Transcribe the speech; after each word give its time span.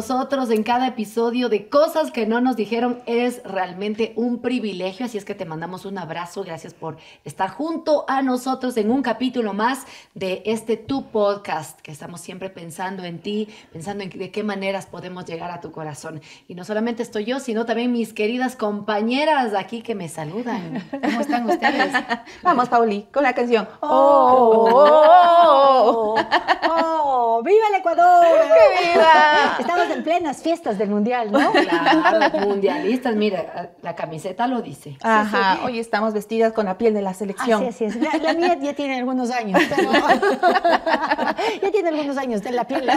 nosotros 0.00 0.48
en 0.50 0.62
cada 0.62 0.86
episodio 0.86 1.50
de 1.50 1.68
Cosas 1.68 2.10
que 2.10 2.24
no 2.24 2.40
nos 2.40 2.56
dijeron 2.56 3.02
es 3.04 3.42
realmente 3.44 4.14
un 4.16 4.40
privilegio, 4.40 5.04
así 5.04 5.18
es 5.18 5.26
que 5.26 5.34
te 5.34 5.44
mandamos 5.44 5.84
un 5.84 5.98
abrazo, 5.98 6.42
gracias 6.42 6.72
por 6.72 6.96
estar 7.26 7.50
junto 7.50 8.06
a 8.08 8.22
nosotros 8.22 8.78
en 8.78 8.90
un 8.90 9.02
capítulo 9.02 9.52
más 9.52 9.84
de 10.14 10.42
este 10.46 10.78
Tu 10.78 11.10
Podcast, 11.10 11.78
que 11.82 11.92
estamos 11.92 12.22
siempre 12.22 12.48
pensando 12.48 13.04
en 13.04 13.18
ti, 13.18 13.50
pensando 13.74 14.02
en 14.02 14.08
de 14.08 14.30
qué 14.30 14.42
maneras 14.42 14.86
podemos 14.86 15.26
llegar 15.26 15.50
a 15.50 15.60
tu 15.60 15.70
corazón. 15.70 16.22
Y 16.48 16.54
no 16.54 16.64
solamente 16.64 17.02
estoy 17.02 17.26
yo, 17.26 17.38
sino 17.38 17.66
también 17.66 17.92
mis 17.92 18.14
queridas 18.14 18.56
compañeras 18.56 19.52
aquí 19.52 19.82
que 19.82 19.94
me 19.94 20.08
saludan. 20.08 20.82
¿Cómo 20.90 21.20
están 21.20 21.44
ustedes? 21.44 21.92
Vamos, 22.42 22.70
Pauli, 22.70 23.06
con 23.12 23.22
la 23.22 23.34
canción. 23.34 23.68
¡Oh! 23.80 24.66
oh, 24.72 26.14
oh, 26.70 27.02
oh 27.04 27.42
viva 27.42 27.66
el 27.68 27.74
Ecuador! 27.80 28.24
¡Que 28.24 28.92
viva! 28.92 29.56
Estamos 29.58 29.89
en 29.90 30.02
plenas 30.02 30.42
fiestas 30.42 30.78
del 30.78 30.88
Mundial, 30.90 31.30
¿no? 31.30 31.52
Claro, 31.52 32.38
mundialistas, 32.46 33.14
mira, 33.14 33.72
la 33.82 33.94
camiseta 33.94 34.46
lo 34.46 34.62
dice. 34.62 34.96
Ajá, 35.02 35.60
hoy 35.64 35.78
estamos 35.78 36.14
vestidas 36.14 36.52
con 36.52 36.66
la 36.66 36.78
piel 36.78 36.94
de 36.94 37.02
la 37.02 37.14
selección. 37.14 37.64
Así, 37.64 37.84
así 37.84 37.98
es. 37.98 38.22
La, 38.22 38.32
mía 38.34 38.56
ya 38.60 38.74
tiene 38.74 38.98
algunos 38.98 39.30
años, 39.30 39.60
ya 41.62 41.70
tiene 41.70 41.88
algunos 41.88 42.16
años 42.16 42.42
de 42.42 42.52
la 42.52 42.64
piel. 42.64 42.88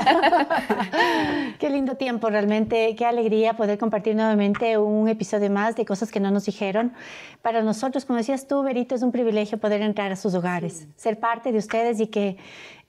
Qué 1.60 1.70
lindo 1.70 1.96
tiempo, 1.96 2.30
realmente, 2.30 2.96
qué 2.96 3.06
alegría 3.06 3.54
poder 3.54 3.78
compartir 3.78 4.16
nuevamente 4.16 4.78
un 4.78 5.08
episodio 5.08 5.50
más 5.50 5.76
de 5.76 5.86
cosas 5.86 6.12
que 6.12 6.20
no 6.20 6.32
nos 6.32 6.46
dijeron. 6.46 6.94
Para 7.42 7.62
nosotros, 7.62 8.06
como 8.06 8.18
decías 8.18 8.48
tú, 8.48 8.64
Berito, 8.64 8.96
es 8.96 9.02
un 9.02 9.12
privilegio 9.12 9.58
poder 9.58 9.82
entrar 9.82 10.12
a 10.12 10.16
sus 10.16 10.34
hogares, 10.34 10.88
ser 10.96 11.20
parte 11.20 11.52
de 11.52 11.58
ustedes 11.58 12.00
y 12.00 12.08
que 12.08 12.38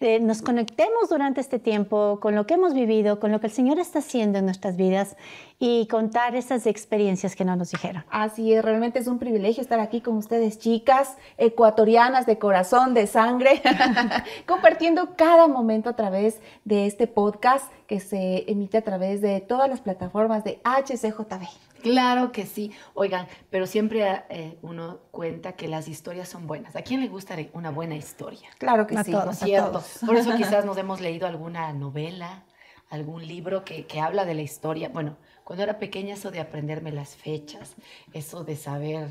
eh, 0.05 0.21
nos 0.21 0.43
conectemos 0.43 1.09
durante 1.09 1.41
este 1.41 1.59
tiempo 1.59 2.19
con 2.21 2.35
lo 2.35 2.47
que 2.47 2.55
hemos 2.55 2.75
vivido, 2.75 3.19
con 3.19 3.33
lo 3.33 3.41
que 3.41 3.47
el 3.47 3.53
Señor 3.53 3.79
está 3.79 4.01
haciendo 4.01 4.39
en 4.39 4.45
nuestras 4.45 4.77
vidas 4.77 5.17
y 5.59 5.87
contar 5.89 6.37
esas 6.37 6.67
experiencias 6.67 7.35
que 7.35 7.45
no 7.45 7.57
nos 7.57 7.71
dijeron. 7.71 8.05
Así 8.11 8.53
es, 8.53 8.63
realmente 8.63 8.99
es 8.99 9.07
un 9.07 9.19
privilegio 9.19 9.63
estar 9.63 9.81
aquí 9.81 10.03
con 10.03 10.17
ustedes, 10.17 10.59
chicas, 10.59 11.17
ecuatorianas 11.39 12.27
de 12.27 12.39
corazón, 12.39 12.93
de 12.93 13.07
sangre, 13.07 13.63
compartiendo 14.47 15.17
cada 15.17 15.49
momento 15.49 15.89
a 15.89 15.97
través 15.97 16.39
de 16.65 16.87
este 16.87 17.07
podcast 17.07 17.73
que 17.87 17.99
se 17.99 18.45
emite 18.51 18.77
a 18.77 18.83
través 18.83 19.23
de 19.23 19.41
todas 19.41 19.71
las 19.71 19.81
plataformas 19.81 20.45
de 20.45 20.61
HCJB. 20.65 21.64
Claro 21.85 22.33
que 22.33 22.47
sí. 22.47 22.73
Oigan, 22.95 23.29
pero 23.51 23.67
siempre 23.67 24.25
eh, 24.31 24.59
uno 24.63 25.01
cuenta 25.11 25.53
que 25.53 25.69
las 25.69 25.87
historias 25.87 26.29
son 26.31 26.47
buenas. 26.47 26.75
¿A 26.77 26.83
quién 26.83 27.01
le 27.03 27.09
gusta 27.09 27.37
una 27.53 27.71
buena 27.71 27.95
historia? 27.95 28.49
Claro 28.59 28.87
que 28.87 28.97
sí, 29.05 29.13
todos, 29.13 29.39
cierto? 29.39 29.85
Por 30.07 30.17
eso 30.17 30.35
quizás 30.37 30.65
nos 30.65 30.79
hemos 30.79 31.03
leído 31.03 31.27
alguna 31.27 31.73
novela, 31.75 32.45
algún 32.89 33.27
libro 33.27 33.65
que, 33.65 33.87
que 33.87 34.01
habla 34.01 34.25
de 34.25 34.35
la 34.35 34.41
historia. 34.41 34.89
Bueno, 34.89 35.19
cuando 35.45 35.63
era 35.63 35.79
pequeña 35.79 36.15
eso 36.15 36.31
de 36.31 36.41
aprenderme 36.41 36.91
las 36.91 37.17
fechas, 37.17 37.75
eso 38.15 38.45
de 38.45 38.57
saber 38.57 39.09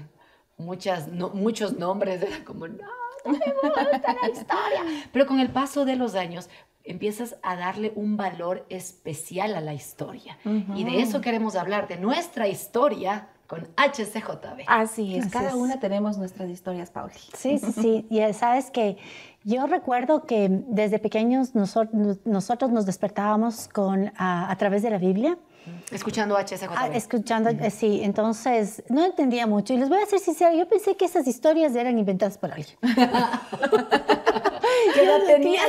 muchas, 0.58 1.08
muchos 1.10 1.78
nombres, 1.78 2.24
era 2.24 2.44
como, 2.44 2.68
no, 2.68 2.88
no 3.26 3.32
me 3.32 3.54
gusta 3.62 4.16
la 4.20 4.30
historia. 4.30 5.08
Pero 5.12 5.28
con 5.28 5.40
el 5.40 5.50
paso 5.52 5.86
de 5.86 5.96
los 5.96 6.16
años 6.16 6.50
empiezas 6.84 7.38
a 7.44 7.56
darle 7.56 7.94
un 7.95 8.17
valor 8.17 8.66
especial 8.70 9.56
a 9.56 9.62
la 9.62 9.73
historia. 9.73 10.38
Y 10.76 10.84
de 10.84 11.02
eso 11.02 11.22
queremos 11.22 11.56
hablar, 11.56 11.88
de 11.88 11.98
nuestra 11.98 12.48
historia 12.48 13.30
con 13.48 13.67
HCJB. 13.78 14.64
Así 14.67 15.16
es, 15.16 15.28
cada 15.28 15.56
una 15.56 15.80
tenemos 15.80 16.17
nuestras 16.17 16.50
historias, 16.50 16.90
Pauli. 16.90 17.13
Sí, 17.38 17.59
sí, 17.59 17.72
sí. 17.72 18.08
Y 18.09 18.34
sabes 18.34 18.72
que 18.72 18.97
yo 19.44 19.68
recuerdo 19.68 20.25
que 20.25 20.47
desde 20.50 21.00
pequeños 21.00 21.53
nosotros, 21.53 22.18
nosotros 22.25 22.72
nos 22.72 22.85
despertábamos 22.85 23.68
con, 23.68 24.12
a, 24.18 24.56
través 24.58 24.81
de 24.81 24.90
la 24.90 24.97
Biblia. 24.97 25.38
Escuchando 25.91 26.35
HCJB. 26.38 26.72
Ah, 26.75 26.88
escuchando, 26.94 27.50
eh, 27.50 27.69
sí. 27.69 28.02
Entonces, 28.03 28.84
no 28.90 29.06
entendía 29.06 29.47
mucho. 29.47 29.74
Y 29.74 29.78
les 29.78 29.88
voy 29.88 30.00
a 30.02 30.06
ser 30.06 30.19
sincera, 30.19 30.53
yo 30.53 30.68
pensé 30.68 30.96
que 30.96 31.06
esas 31.06 31.28
historias 31.28 31.75
eran 31.75 31.97
inventadas 31.97 32.38
por 32.38 32.52
alguien. 32.52 32.78
yo 34.95 35.25
tenía 35.25 35.61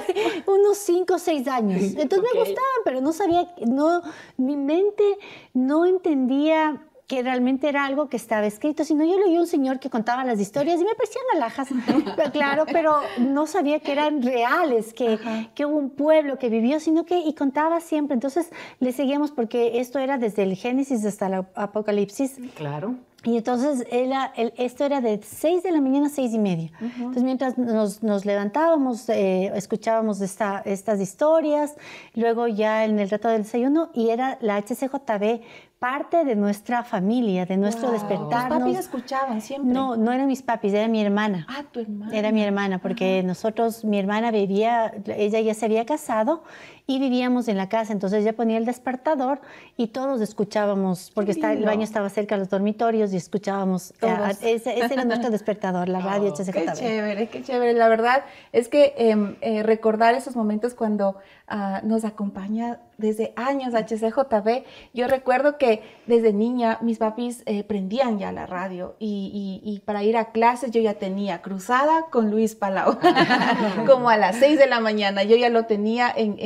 unos 0.47 0.79
5 0.79 1.15
o 1.15 1.19
6 1.19 1.49
años. 1.49 1.83
Entonces 1.97 2.23
me 2.33 2.39
gustaban, 2.39 2.81
pero 2.85 3.01
no 3.01 3.13
sabía, 3.13 3.47
no, 3.67 4.03
mi 4.37 4.57
mente 4.57 5.05
no 5.53 5.87
entendía 5.87 6.81
que 7.07 7.23
realmente 7.23 7.69
era 7.69 7.85
algo 7.85 8.09
que 8.09 8.17
estaba 8.17 8.47
escrito, 8.47 8.85
sino 8.85 9.05
yo 9.05 9.19
leí 9.19 9.37
un 9.37 9.47
señor 9.47 9.79
que 9.79 9.91
contaba 9.91 10.25
las 10.25 10.41
historias 10.41 10.81
y 10.81 10.85
me 10.85 10.95
parecían 10.95 11.25
alhajas, 11.35 11.69
claro, 12.33 12.65
pero 12.71 13.01
no 13.19 13.47
sabía 13.47 13.81
que 13.81 13.93
eran 13.93 14.23
reales, 14.23 14.95
que, 14.95 15.19
que, 15.55 15.67
hubo 15.67 15.77
un 15.77 15.91
pueblo 15.91 16.39
que 16.39 16.49
vivió, 16.49 16.81
sino 16.81 17.05
que, 17.05 17.19
y 17.19 17.35
contaba 17.35 17.81
siempre. 17.81 18.15
Entonces 18.15 18.51
le 18.81 18.93
seguíamos 18.93 19.33
porque 19.33 19.81
esto 19.81 19.99
era 19.99 20.17
desde 20.17 20.45
el 20.45 20.57
Génesis 20.57 21.05
hasta 21.05 21.27
el 21.27 21.35
Apocalipsis. 21.55 22.37
Claro. 22.55 22.95
Y 23.25 23.39
entonces 23.39 23.87
era, 23.91 24.33
esto 24.37 24.85
era 24.85 25.01
de 25.01 25.21
6 25.23 25.63
de 25.63 25.73
la 25.73 25.81
mañana 25.81 26.07
a 26.07 26.11
6 26.11 26.35
y 26.35 26.39
media. 26.39 26.71
Entonces 26.81 27.23
mientras 27.23 27.59
nos, 27.59 28.03
nos 28.03 28.25
levantábamos, 28.25 29.09
eh, 29.09 29.51
escuchábamos 29.55 30.21
esta, 30.21 30.63
estas 30.65 31.01
historias, 31.01 31.75
luego 32.15 32.47
ya 32.49 32.85
en 32.85 32.99
el 32.99 33.09
rato 33.11 33.29
del 33.29 33.43
desayuno, 33.43 33.91
y 33.95 34.11
era 34.11 34.39
la 34.41 34.59
HCJB 34.61 35.41
parte 35.85 36.25
de 36.25 36.35
nuestra 36.35 36.83
familia, 36.83 37.45
de 37.45 37.59
nuestro 37.59 37.91
despertar. 37.91 38.51
¿Los 38.51 38.59
papis 38.59 38.79
escuchaban 38.79 39.43
siempre? 39.43 39.71
No, 39.71 39.97
no 39.97 40.13
eran 40.13 40.27
mis 40.27 40.41
papis, 40.41 40.73
era 40.73 40.89
mi 40.89 41.03
hermana. 41.03 41.47
Ah, 41.47 41.63
tu 41.71 41.81
hermana. 41.81 42.17
Era 42.17 42.33
mi 42.33 42.43
hermana, 42.43 42.79
porque 42.79 43.23
nosotros, 43.23 43.85
mi 43.85 43.99
hermana 43.99 44.31
vivía, 44.31 44.95
ella 45.07 45.41
ya 45.41 45.53
se 45.53 45.67
había 45.67 45.85
casado 45.85 46.43
y 46.87 46.99
vivíamos 46.99 47.49
en 47.49 47.57
la 47.57 47.69
casa, 47.69 47.93
entonces 47.93 48.21
ella 48.23 48.35
ponía 48.35 48.59
el 48.59 48.67
despertador 48.67 49.41
y 49.77 49.89
todos 49.89 50.21
escuchábamos, 50.21 51.11
porque 51.15 51.31
está, 51.31 51.53
el 51.53 51.65
baño 51.65 51.83
estaba 51.83 52.11
cerca 52.11 52.35
de 52.35 52.41
los 52.41 52.51
dormitorios 52.51 53.13
y 53.15 53.17
escuchábamos, 53.17 53.93
eh, 54.03 54.17
ese, 54.43 54.79
era 54.79 55.05
nuestro 55.05 55.31
despertador, 55.31 55.89
la 55.89 56.01
radio 56.01 56.33
oh, 56.33 56.53
Qué 56.53 56.67
chévere, 56.75 57.29
qué 57.29 57.43
chévere. 57.43 57.73
La 57.73 57.89
verdad 57.89 58.25
es 58.53 58.69
que 58.69 58.95
em, 58.99 59.37
eh, 59.41 59.63
recordar 59.63 60.15
esos 60.15 60.37
momentos 60.37 60.75
cuando 60.75 61.17
ah, 61.49 61.81
nos 61.85 62.05
acompaña 62.05 62.81
desde 62.99 63.33
años 63.37 63.75
HCJB. 63.75 64.65
Yo 64.93 65.09
recuerdo 65.09 65.59
que 65.59 65.83
desde 66.07 66.33
niña 66.33 66.79
mis 66.81 66.99
papis 66.99 67.43
eh, 67.47 67.65
prendían 67.65 68.19
ya 68.19 68.33
la 68.33 68.47
radio 68.47 68.97
y, 68.99 69.83
para 69.85 70.03
ir 70.03 70.17
a 70.17 70.33
clases 70.33 70.71
yo 70.71 70.81
ya 70.81 70.95
tenía 70.95 71.43
cruzada 71.43 72.07
con 72.11 72.31
Luis 72.31 72.55
Palau, 72.55 72.99
como 73.87 74.09
a 74.09 74.17
las 74.17 74.37
6 74.37 74.59
de 74.59 74.67
la 74.67 74.81
mañana. 74.81 75.25
Yo 75.25 75.37
ya 75.37 75.49
lo 75.49 75.65
tenía 75.67 76.13
en, 76.15 76.39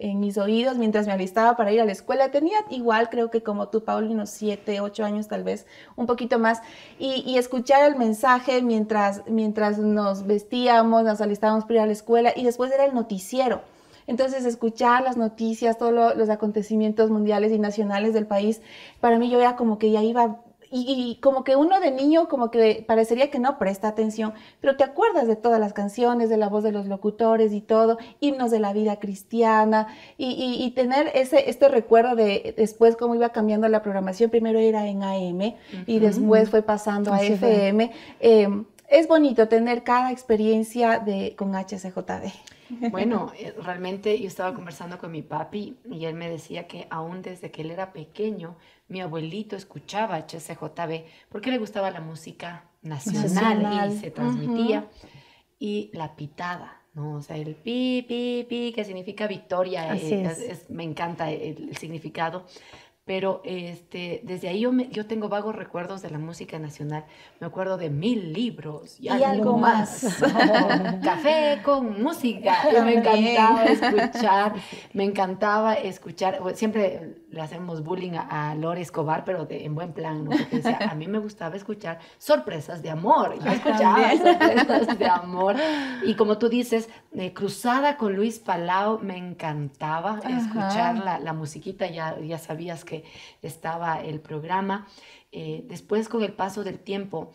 mis 0.00 0.38
oídos 0.38 0.76
mientras 0.78 1.06
me 1.06 1.12
alistaba 1.12 1.56
para 1.56 1.72
ir 1.72 1.80
a 1.80 1.84
la 1.84 1.92
escuela. 1.92 2.30
Tenía 2.30 2.58
igual, 2.70 3.10
creo 3.10 3.30
que 3.30 3.42
como 3.42 3.68
tú, 3.68 3.84
Pauli, 3.84 4.12
unos 4.12 4.30
7, 4.30 4.80
8 4.80 5.04
años 5.04 5.28
tal 5.28 5.44
vez, 5.44 5.66
un 5.96 6.06
poquito 6.06 6.38
más. 6.38 6.60
Y, 6.98 7.36
escuchar 7.36 7.90
el 7.90 7.96
mensaje 7.96 8.62
mientras, 8.62 9.22
mientras 9.26 9.78
nos 9.78 10.26
vestíamos, 10.26 11.04
nos 11.04 11.20
alistábamos 11.20 11.64
para 11.64 11.74
ir 11.74 11.80
a 11.80 11.86
la 11.86 11.92
escuela 11.92 12.32
y 12.34 12.44
después 12.44 12.70
era 12.72 12.84
el 12.84 12.94
noticiero. 12.94 13.62
Entonces, 14.06 14.44
escuchar 14.44 15.02
las 15.02 15.16
noticias, 15.16 15.78
todos 15.78 16.16
los 16.16 16.28
acontecimientos 16.28 17.10
mundiales 17.10 17.52
y 17.52 17.58
nacionales 17.58 18.14
del 18.14 18.26
país, 18.26 18.60
para 19.00 19.18
mí 19.18 19.30
yo 19.30 19.40
era 19.40 19.56
como 19.56 19.78
que 19.78 19.90
ya 19.90 20.02
iba 20.02 20.40
y, 20.72 21.18
como 21.20 21.44
que 21.44 21.54
uno 21.54 21.80
de 21.80 21.90
niño 21.90 22.28
como 22.28 22.50
que 22.50 22.84
parecería 22.86 23.30
que 23.30 23.38
no 23.38 23.58
presta 23.58 23.88
atención, 23.88 24.32
pero 24.60 24.76
te 24.76 24.84
acuerdas 24.84 25.26
de 25.26 25.36
todas 25.36 25.60
las 25.60 25.74
canciones, 25.74 26.30
de 26.30 26.38
la 26.38 26.48
voz 26.48 26.64
de 26.64 26.72
los 26.72 26.86
locutores 26.86 27.52
y 27.52 27.60
todo, 27.60 27.98
himnos 28.20 28.50
de 28.50 28.58
la 28.58 28.72
vida 28.72 28.96
cristiana 28.98 29.88
y, 30.16 30.72
tener 30.74 31.10
ese, 31.14 31.50
este 31.50 31.68
recuerdo 31.68 32.16
de 32.16 32.54
después 32.56 32.96
cómo 32.96 33.14
iba 33.14 33.28
cambiando 33.30 33.68
la 33.68 33.82
programación, 33.82 34.30
primero 34.30 34.58
era 34.58 34.86
en 34.86 35.02
AM 35.02 35.54
y 35.86 35.98
después 35.98 36.48
fue 36.48 36.62
pasando 36.62 37.12
a 37.12 37.22
FM. 37.22 37.90
Eh, 38.20 38.48
es 38.88 39.08
bonito 39.08 39.48
tener 39.48 39.82
cada 39.82 40.10
experiencia 40.10 40.98
de, 40.98 41.34
con 41.36 41.54
HCJD. 41.54 42.32
Bueno, 42.90 43.32
eh, 43.38 43.54
realmente 43.62 44.18
yo 44.20 44.26
estaba 44.26 44.54
conversando 44.54 44.98
con 44.98 45.10
mi 45.10 45.22
papi 45.22 45.76
y 45.90 46.04
él 46.04 46.14
me 46.14 46.28
decía 46.28 46.66
que 46.66 46.86
aún 46.90 47.22
desde 47.22 47.50
que 47.50 47.62
él 47.62 47.70
era 47.70 47.92
pequeño, 47.92 48.56
mi 48.88 49.00
abuelito 49.00 49.56
escuchaba 49.56 50.16
HCJB 50.16 51.04
porque 51.28 51.50
le 51.50 51.58
gustaba 51.58 51.90
la 51.90 52.00
música 52.00 52.64
nacional, 52.82 53.92
y 53.92 53.98
se 53.98 54.10
transmitía. 54.10 54.88
Y 55.58 55.90
la 55.92 56.16
pitada, 56.16 56.82
¿no? 56.94 57.14
O 57.14 57.22
sea, 57.22 57.36
el 57.36 57.54
pi, 57.54 58.04
pi, 58.06 58.44
pi, 58.48 58.72
que 58.74 58.84
significa 58.84 59.28
victoria, 59.28 59.94
eh, 59.94 60.58
me 60.68 60.82
encanta 60.82 61.30
el, 61.30 61.76
significado. 61.76 62.46
Pero 63.04 63.40
este, 63.44 64.20
desde 64.24 64.48
ahí 64.48 64.60
yo, 64.60 64.70
me- 64.72 64.88
yo 64.88 65.06
tengo 65.06 65.28
vagos 65.28 65.56
recuerdos 65.56 66.02
de 66.02 66.10
la 66.10 66.18
música 66.18 66.58
nacional. 66.60 67.04
Me 67.40 67.48
acuerdo 67.48 67.76
de 67.76 67.90
mil 67.90 68.32
libros 68.32 69.00
y, 69.00 69.08
algo 69.08 69.58
más. 69.58 70.18
Café 71.02 71.60
con 71.64 72.00
música. 72.02 72.54
Y 72.72 72.80
me 72.84 72.94
encantaba 72.94 73.64
escuchar, 73.64 74.54
me 74.92 75.04
encantaba 75.04 75.74
escuchar. 75.74 76.38
Siempre 76.54 77.16
le 77.30 77.40
hacemos 77.40 77.82
bullying 77.82 78.12
a, 78.12 78.50
a 78.50 78.54
Lore 78.54 78.80
Escobar, 78.82 79.24
pero 79.24 79.46
de- 79.46 79.64
en 79.64 79.74
buen 79.74 79.92
plan, 79.92 80.24
¿no? 80.24 80.30
Decía, 80.50 80.78
a 80.90 80.94
mí 80.94 81.06
me 81.08 81.18
gustaba 81.18 81.56
escuchar 81.56 81.98
sorpresas 82.18 82.82
de 82.82 82.90
amor. 82.90 83.36
Yo 83.44 83.50
escuchaba 83.50 83.96
También. 83.96 84.22
sorpresas 84.22 84.98
de 84.98 85.06
amor. 85.06 85.56
Y 86.04 86.14
como 86.14 86.38
tú 86.38 86.48
dices, 86.48 86.88
eh, 87.14 87.32
Cruzada 87.32 87.96
con 87.96 88.14
Luis 88.14 88.38
Palau, 88.38 89.00
me 89.00 89.16
encantaba 89.16 90.20
Ajá. 90.22 90.38
escuchar 90.38 90.98
la, 90.98 91.18
la 91.18 91.32
musiquita, 91.32 91.86
ya, 91.88 92.18
ya 92.20 92.38
sabías 92.38 92.84
que 92.84 92.91
estaba 93.42 94.00
el 94.02 94.20
programa. 94.20 94.88
Eh, 95.30 95.64
después, 95.66 96.08
con 96.08 96.22
el 96.22 96.32
paso 96.32 96.64
del 96.64 96.78
tiempo, 96.78 97.32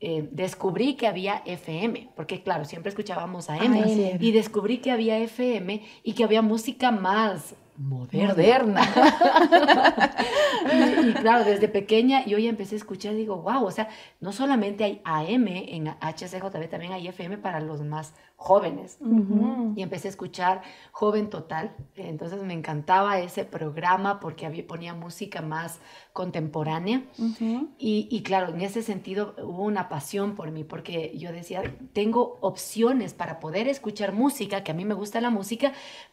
eh, 0.00 0.28
descubrí 0.32 0.94
que 0.94 1.06
había 1.06 1.42
FM, 1.46 2.10
porque 2.16 2.42
claro, 2.42 2.64
siempre 2.64 2.90
escuchábamos 2.90 3.48
AM, 3.50 3.72
AM. 3.74 4.18
y 4.20 4.32
descubrí 4.32 4.78
que 4.78 4.90
había 4.90 5.18
FM 5.18 5.82
y 6.02 6.12
que 6.14 6.24
había 6.24 6.42
música 6.42 6.90
más 6.90 7.54
moderna. 7.78 8.34
Moderna. 8.34 8.82
Y, 10.66 11.10
y 11.10 11.14
claro, 11.14 11.44
desde 11.44 11.68
pequeña 11.68 12.24
yo 12.24 12.38
ya 12.38 12.48
empecé 12.48 12.74
a 12.74 12.78
escuchar 12.78 13.14
y 13.14 13.18
digo, 13.18 13.36
wow, 13.36 13.64
o 13.64 13.70
sea, 13.70 13.88
no 14.20 14.32
solamente 14.32 14.82
hay 14.82 15.00
AM 15.04 15.46
en 15.46 15.86
HCJB, 15.88 16.68
también 16.68 16.92
hay 16.92 17.06
FM 17.06 17.38
para 17.38 17.60
los 17.60 17.82
más 17.82 18.14
jóvenes. 18.36 18.98
Y 19.76 19.82
empecé 19.82 20.08
a 20.08 20.10
escuchar 20.10 20.62
Joven 20.92 21.30
Total. 21.30 21.74
Entonces 21.96 22.42
me 22.42 22.52
encantaba 22.52 23.18
ese 23.18 23.44
programa 23.44 24.20
porque 24.20 24.46
había, 24.46 24.66
ponía 24.66 24.94
música 24.94 25.40
más 25.40 25.80
contemporánea. 26.12 27.02
Y, 27.78 28.08
y 28.10 28.22
claro, 28.22 28.52
en 28.52 28.60
ese 28.60 28.82
sentido 28.82 29.34
hubo 29.42 29.62
una 29.62 29.88
pasión 29.88 30.34
por 30.34 30.50
mí, 30.50 30.64
porque 30.64 31.16
yo 31.16 31.32
decía, 31.32 31.62
tengo 31.92 32.38
opciones 32.40 33.14
para 33.14 33.40
poder 33.40 33.68
escuchar 33.68 34.12
música, 34.12 34.62
que 34.62 34.72
a 34.72 34.74
mí 34.74 34.84
me 34.84 34.94
gusta 34.94 35.20
la 35.20 35.30
música, 35.30 35.72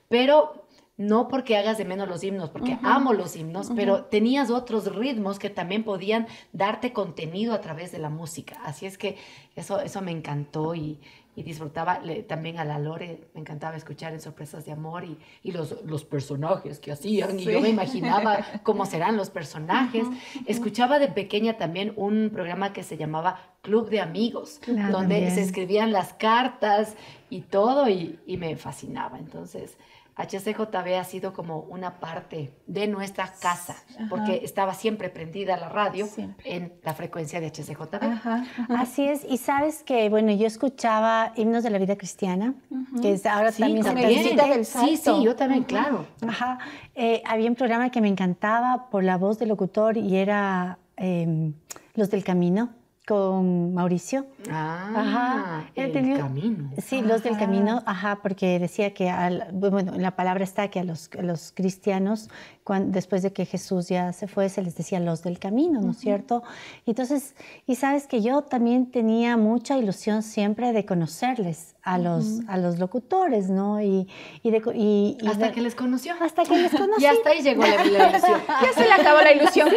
pero 0.10 0.66
no 0.96 1.28
porque 1.28 1.58
hagas 1.58 1.78
de 1.80 1.86
menos 1.86 2.08
los 2.08 2.24
himnos, 2.24 2.50
porque 2.52 2.78
amo 2.84 3.14
los 3.14 3.36
himnos, 3.36 3.72
pero 3.76 4.06
tenías 4.06 4.50
otros 4.52 4.96
ritmos 4.96 5.40
que 5.40 5.50
también 5.50 5.84
podían 5.84 6.28
darte 6.52 6.94
contenido 6.94 7.54
a 7.54 7.62
través 7.62 7.92
de 7.92 7.98
la 8.00 8.10
música. 8.10 8.60
Así 8.64 8.86
es 8.86 8.98
que 8.98 9.18
eso, 9.56 9.80
eso 9.82 10.02
me 10.02 10.12
encantó 10.12 10.76
y, 10.76 11.00
y 11.36 11.42
disfrutaba 11.42 11.98
le- 12.00 12.22
también 12.22 12.60
a 12.60 12.64
la 12.64 12.78
Lore, 12.78 13.28
me 13.34 13.42
encantaba 13.42 13.76
escuchar 13.76 14.14
en 14.14 14.22
Sorpresas 14.22 14.66
de 14.66 14.72
Amor 14.72 15.04
y, 15.04 15.18
y 15.42 15.52
los, 15.52 15.84
los 15.84 16.04
personajes 16.06 16.80
que 16.80 16.92
hacían, 16.92 17.40
y 17.40 17.46
yo 17.46 17.60
me 17.60 17.70
imaginaba 17.70 18.38
cómo 18.64 18.86
serán 18.86 19.18
los 19.18 19.32
personajes. 19.32 20.06
Escuchaba 20.46 21.00
de 21.00 21.08
pequeña 21.08 21.58
también 21.58 21.94
un 21.96 22.30
programa 22.32 22.72
que 22.72 22.84
se 22.84 22.98
llamaba 22.98 23.40
Club 23.64 23.90
de 23.90 24.00
Amigos, 24.00 24.60
Claro, 24.62 24.92
donde 24.92 25.16
también. 25.16 25.34
se 25.34 25.42
escribían 25.42 25.92
las 25.92 26.14
cartas 26.14 26.96
y 27.32 27.42
todo, 27.42 27.90
y, 27.90 28.20
y 28.28 28.38
me 28.38 28.56
fascinaba. 28.58 29.18
Entonces, 29.18 29.76
HCJB 30.16 30.96
ha 31.00 31.04
sido 31.04 31.34
como 31.34 31.60
una 31.62 32.00
parte 32.00 32.54
de 32.68 32.88
nuestra 32.88 33.32
casa, 33.42 33.76
Ajá. 33.96 34.08
porque 34.10 34.42
estaba 34.44 34.74
siempre 34.74 35.10
prendida 35.10 35.58
la 35.58 35.70
radio 35.70 36.06
Siempre. 36.06 36.56
en 36.56 36.74
la 36.84 36.94
frecuencia 36.94 37.40
de 37.42 37.48
HCJB. 37.52 37.96
Ajá. 38.04 38.44
Así 38.70 39.08
es, 39.08 39.26
y 39.28 39.38
sabes 39.38 39.84
que, 39.84 40.10
bueno, 40.10 40.32
yo 40.32 40.46
escuchaba 40.46 41.32
himnos 41.36 41.64
de 41.64 41.70
la 41.72 41.78
vida 41.80 41.96
cristiana, 41.98 42.54
que 43.02 43.14
es 43.14 43.26
ahora 43.26 43.52
Sí, 43.52 43.62
también 43.64 43.84
se 43.84 43.90
también. 43.90 44.10
Visita 44.10 44.48
del 44.48 44.66
Sí, 44.66 44.98
Salto. 44.98 45.18
sí, 45.20 45.26
yo 45.26 45.36
también, 45.36 45.64
claro. 45.64 46.06
Ajá. 46.28 46.60
Eh, 46.96 47.22
había 47.26 47.50
un 47.50 47.56
programa 47.56 47.90
que 47.90 48.00
me 48.02 48.08
encantaba 48.08 48.90
por 48.92 49.04
la 49.04 49.18
voz 49.18 49.40
del 49.40 49.50
locutor 49.50 49.98
y 49.98 50.16
era 50.18 50.78
eh, 50.98 51.52
Los 51.96 52.12
del 52.12 52.24
Camino 52.24 52.70
con 53.06 53.74
Mauricio. 53.74 54.26
Ah, 54.50 54.92
Ajá, 54.96 55.72
el 55.76 55.92
camino. 55.92 56.70
Sí, 56.82 57.02
los 57.02 57.22
del 57.24 57.34
Ajá. 57.34 57.42
camino, 57.46 57.84
ajá, 57.86 58.20
porque 58.22 58.60
decía 58.60 58.94
que, 58.94 59.10
al- 59.10 59.50
bueno, 59.52 59.94
en 59.94 60.02
la 60.02 60.16
palabra 60.16 60.44
está 60.46 60.70
que 60.70 60.80
a 60.80 60.84
los, 60.86 61.10
a 61.18 61.22
los 61.22 61.52
cristianos, 61.54 62.30
cuan- 62.64 62.92
después 62.94 63.22
de 63.22 63.34
que 63.34 63.46
Jesús 63.46 63.90
ya 63.90 64.14
se 64.14 64.28
fue, 64.28 64.48
se 64.48 64.62
les 64.62 64.76
decía 64.78 65.02
los 65.02 65.22
del 65.22 65.38
camino, 65.38 65.82
¿no 65.82 65.92
es 65.92 65.98
cierto? 65.98 66.44
Y 66.86 66.92
entonces, 66.92 67.36
y 67.68 67.76
sabes 67.76 68.08
que 68.08 68.22
yo 68.22 68.44
también 68.44 68.90
tenía 68.90 69.36
mucha 69.36 69.78
ilusión 69.78 70.24
siempre 70.24 70.72
de 70.72 70.86
conocerles 70.86 71.76
a 71.84 71.98
los, 71.98 72.40
a 72.48 72.56
los 72.58 72.80
locutores, 72.80 73.50
¿no? 73.50 73.82
Y, 73.82 74.08
y 74.44 74.52
de, 74.52 74.62
y- 74.76 75.18
y 75.20 75.28
Hasta 75.28 75.48
de- 75.48 75.52
que 75.52 75.62
les 75.62 75.76
conoció. 75.76 76.14
hasta 76.22 76.44
que 76.44 76.58
les 76.58 76.72
conocí. 76.72 77.04
Y 77.04 77.06
hasta 77.06 77.30
ahí 77.32 77.42
llegó 77.42 77.64
la, 77.64 77.84
la 77.84 78.10
ilusión. 78.10 78.42
Ya 78.48 78.74
se 78.74 78.86
le 78.88 78.94
acabó 78.94 79.20
la 79.20 79.34
ilusión. 79.34 79.68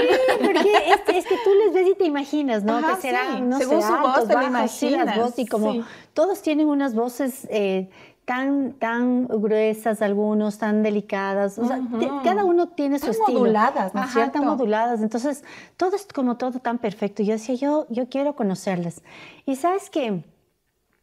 Porque 0.40 0.60
es, 0.60 1.16
es 1.16 1.24
que 1.26 1.34
tú 1.44 1.50
les 1.64 1.74
ves 1.74 1.88
y 1.92 1.96
te 1.98 2.04
imaginas, 2.04 2.62
¿no? 2.62 2.76
Ajá, 2.76 2.94
que 2.94 3.00
serán, 3.02 3.15
no 3.42 3.58
Según 3.58 3.82
sé, 3.82 3.88
su 3.88 3.92
voz 3.94 4.06
altos, 4.06 4.28
te 4.28 4.34
lo 4.34 4.42
bajos, 4.42 4.70
sí, 4.70 4.90
las 4.90 5.00
imaginas, 5.02 5.18
voces, 5.24 5.38
y 5.40 5.46
como 5.46 5.72
sí. 5.72 5.84
todos 6.14 6.42
tienen 6.42 6.68
unas 6.68 6.94
voces 6.94 7.46
eh, 7.50 7.90
tan, 8.24 8.72
tan 8.74 9.26
gruesas, 9.28 10.02
algunos 10.02 10.58
tan 10.58 10.82
delicadas, 10.82 11.58
o 11.58 11.66
sea, 11.66 11.80
cada 12.24 12.44
uno 12.44 12.68
tiene 12.68 12.98
su 12.98 13.06
Tan 13.06 13.14
estilo. 13.14 13.38
moduladas, 13.40 13.94
¿no 13.94 14.00
es 14.00 14.06
Ajá, 14.06 14.20
tan 14.20 14.30
cierto? 14.32 14.42
moduladas. 14.50 15.00
Entonces, 15.00 15.44
todo 15.76 15.94
es 15.94 16.06
como 16.12 16.36
todo 16.36 16.58
tan 16.58 16.78
perfecto. 16.78 17.22
Yo 17.22 17.32
decía, 17.34 17.54
yo, 17.54 17.86
yo 17.88 18.08
quiero 18.08 18.34
conocerles. 18.34 19.02
Y 19.44 19.54
sabes 19.56 19.90
que, 19.90 20.24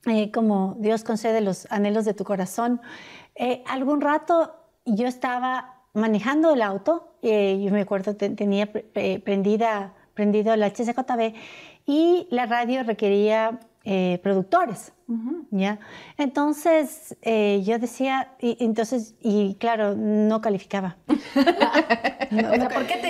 eh, 0.06 0.32
como 0.32 0.76
Dios 0.80 1.04
concede 1.06 1.40
los 1.40 1.66
anhelos 1.72 2.04
de 2.04 2.14
tu 2.14 2.26
corazón, 2.26 2.82
eh, 3.36 3.64
algún 3.68 4.02
rato 4.02 4.54
yo 4.86 5.08
estaba 5.08 5.76
manejando 5.94 6.54
el 6.54 6.62
auto, 6.62 7.14
eh, 7.22 7.62
yo 7.64 7.72
me 7.72 7.82
acuerdo, 7.82 8.16
te- 8.18 8.32
tenía 8.32 8.70
pre- 8.70 8.84
pre- 8.84 9.20
prendida, 9.20 9.94
prendido 10.14 10.54
la 10.58 10.66
HCJB 10.68 11.34
y 11.86 12.28
la 12.30 12.46
radio 12.46 12.84
requería 12.84 13.60
eh, 13.86 14.20
productores. 14.24 14.94
¿Ya? 15.52 15.78
Entonces 16.18 17.16
eh, 17.22 17.62
yo 17.64 17.78
decía, 17.78 18.32
y, 18.40 18.58
entonces, 18.64 19.14
y 19.22 19.56
claro, 19.60 19.94
no 19.96 20.42
calificaba. 20.42 20.96
O 22.34 22.36
sea, 22.56 22.70
¿por 22.70 22.88
qué 22.88 22.96
te 22.96 23.08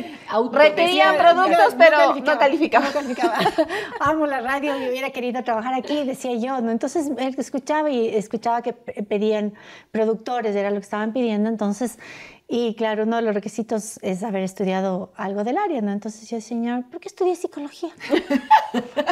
decías? 0.81 1.15
productos, 1.15 1.75
pero 1.77 2.15
no 2.15 2.37
calificaba. 2.39 2.85
No 2.87 2.91
calificaba. 2.91 3.37
Amo 4.01 4.27
la 4.27 4.41
radio, 4.41 4.77
yo 4.77 4.89
hubiera 4.89 5.11
querido 5.11 5.43
trabajar 5.43 5.73
aquí, 5.75 6.03
decía 6.03 6.35
yo, 6.35 6.59
¿no? 6.59 6.71
Entonces 6.71 7.09
él 7.17 7.33
escuchaba 7.37 7.89
y 7.89 8.09
escuchaba 8.09 8.61
que 8.61 8.73
pe- 8.73 9.03
pedían 9.03 9.53
productores, 9.91 10.55
era 10.57 10.71
lo 10.71 10.75
que 10.77 10.83
estaban 10.83 11.13
pidiendo, 11.13 11.47
entonces, 11.47 11.99
y 12.47 12.75
claro, 12.75 13.03
uno 13.03 13.15
de 13.15 13.21
los 13.23 13.33
requisitos 13.33 13.97
es 14.01 14.21
haber 14.23 14.43
estudiado 14.43 15.11
algo 15.15 15.43
del 15.43 15.57
área, 15.57 15.81
¿no? 15.81 15.91
Entonces 15.91 16.29
yo, 16.29 16.39
señor, 16.41 16.83
¿por 16.91 16.99
qué 16.99 17.07
estudié 17.07 17.35
psicología? 17.35 17.89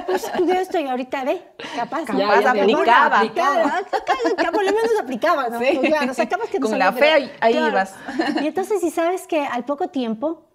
Pues 0.07 0.23
estudié 0.25 0.59
esto 0.61 0.79
y 0.79 0.87
ahorita 0.87 1.23
ve, 1.23 1.41
capaz. 1.75 2.03
Capaz 2.05 2.17
Ya, 2.17 2.41
ya, 2.41 2.49
aplicaba. 2.51 3.19
aplicaba. 3.19 3.81
Claro, 4.35 4.51
por 4.51 4.63
lo 4.65 4.71
menos 4.71 4.91
aplicaba, 4.99 5.49
¿no? 5.49 5.59
Sí. 5.59 5.77
Pues 5.79 5.89
claro, 5.89 6.13
sacabas 6.15 6.49
que 6.49 6.59
no 6.59 6.67
Con 6.67 6.79
la 6.79 6.91
fe 6.91 7.11
ahí- 7.11 7.31
ahí 7.39 7.53
claro. 7.53 7.69
ibas. 7.69 7.95
Y 8.41 8.47
entonces, 8.47 8.83
y 8.83 8.89
sabes 8.89 9.27
que 9.27 9.45
al 9.45 9.63
poco 9.65 9.89
tiempo 9.89 10.47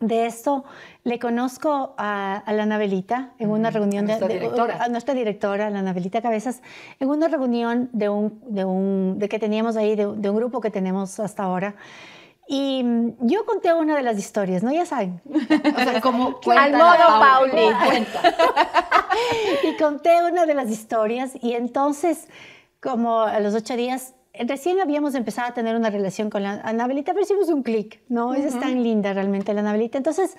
de 0.00 0.26
esto, 0.26 0.64
le 1.04 1.18
conozco 1.18 1.94
a, 1.96 2.36
a 2.36 2.52
la 2.52 2.64
Anabelita 2.64 3.30
en 3.38 3.50
una 3.50 3.70
reunión 3.70 4.04
a 4.04 4.08
nuestra 4.08 4.28
de, 4.28 4.34
de- 4.34 4.40
directora. 4.40 4.82
a 4.84 4.88
nuestra 4.88 5.14
directora, 5.14 5.70
la 5.70 5.78
Anabelita 5.78 6.20
Cabezas, 6.20 6.60
en 7.00 7.08
una 7.08 7.28
reunión 7.28 7.88
de 7.92 8.08
un, 8.10 8.40
de 8.46 8.64
un, 8.66 9.18
de 9.18 9.28
que 9.28 9.38
teníamos 9.38 9.76
ahí, 9.76 9.96
de, 9.96 10.06
de 10.14 10.30
un 10.30 10.36
grupo 10.36 10.60
que 10.60 10.70
tenemos 10.70 11.18
hasta 11.18 11.44
ahora. 11.44 11.76
Y 12.48 12.82
mm, 12.84 13.12
yo 13.26 13.44
conté 13.46 13.72
una 13.72 13.96
de 13.96 14.02
las 14.02 14.18
historias, 14.18 14.62
¿no? 14.62 14.70
Ya 14.70 14.84
saben. 14.86 15.20
O 15.26 15.80
sea, 15.82 16.00
como 16.02 16.38
Al 16.56 16.72
modo 16.72 17.06
Pauli. 17.20 17.62
Y 19.64 19.76
conté 19.78 20.22
una 20.30 20.44
de 20.46 20.54
las 20.54 20.68
historias 20.70 21.32
y 21.40 21.54
entonces, 21.54 22.28
como 22.82 23.20
a 23.22 23.40
los 23.40 23.54
ocho 23.54 23.76
días, 23.76 24.14
recién 24.46 24.80
habíamos 24.80 25.14
empezado 25.14 25.48
a 25.48 25.54
tener 25.54 25.76
una 25.76 25.90
relación 25.90 26.30
con 26.30 26.42
la 26.42 26.60
Anabelita, 26.62 27.12
pero 27.12 27.24
hicimos 27.24 27.48
un 27.48 27.62
clic, 27.62 28.00
¿no? 28.08 28.34
Ella 28.34 28.48
es 28.48 28.58
tan 28.60 28.82
linda 28.82 29.12
realmente, 29.12 29.52
la 29.54 29.60
Anabelita. 29.60 29.98
Entonces, 29.98 30.36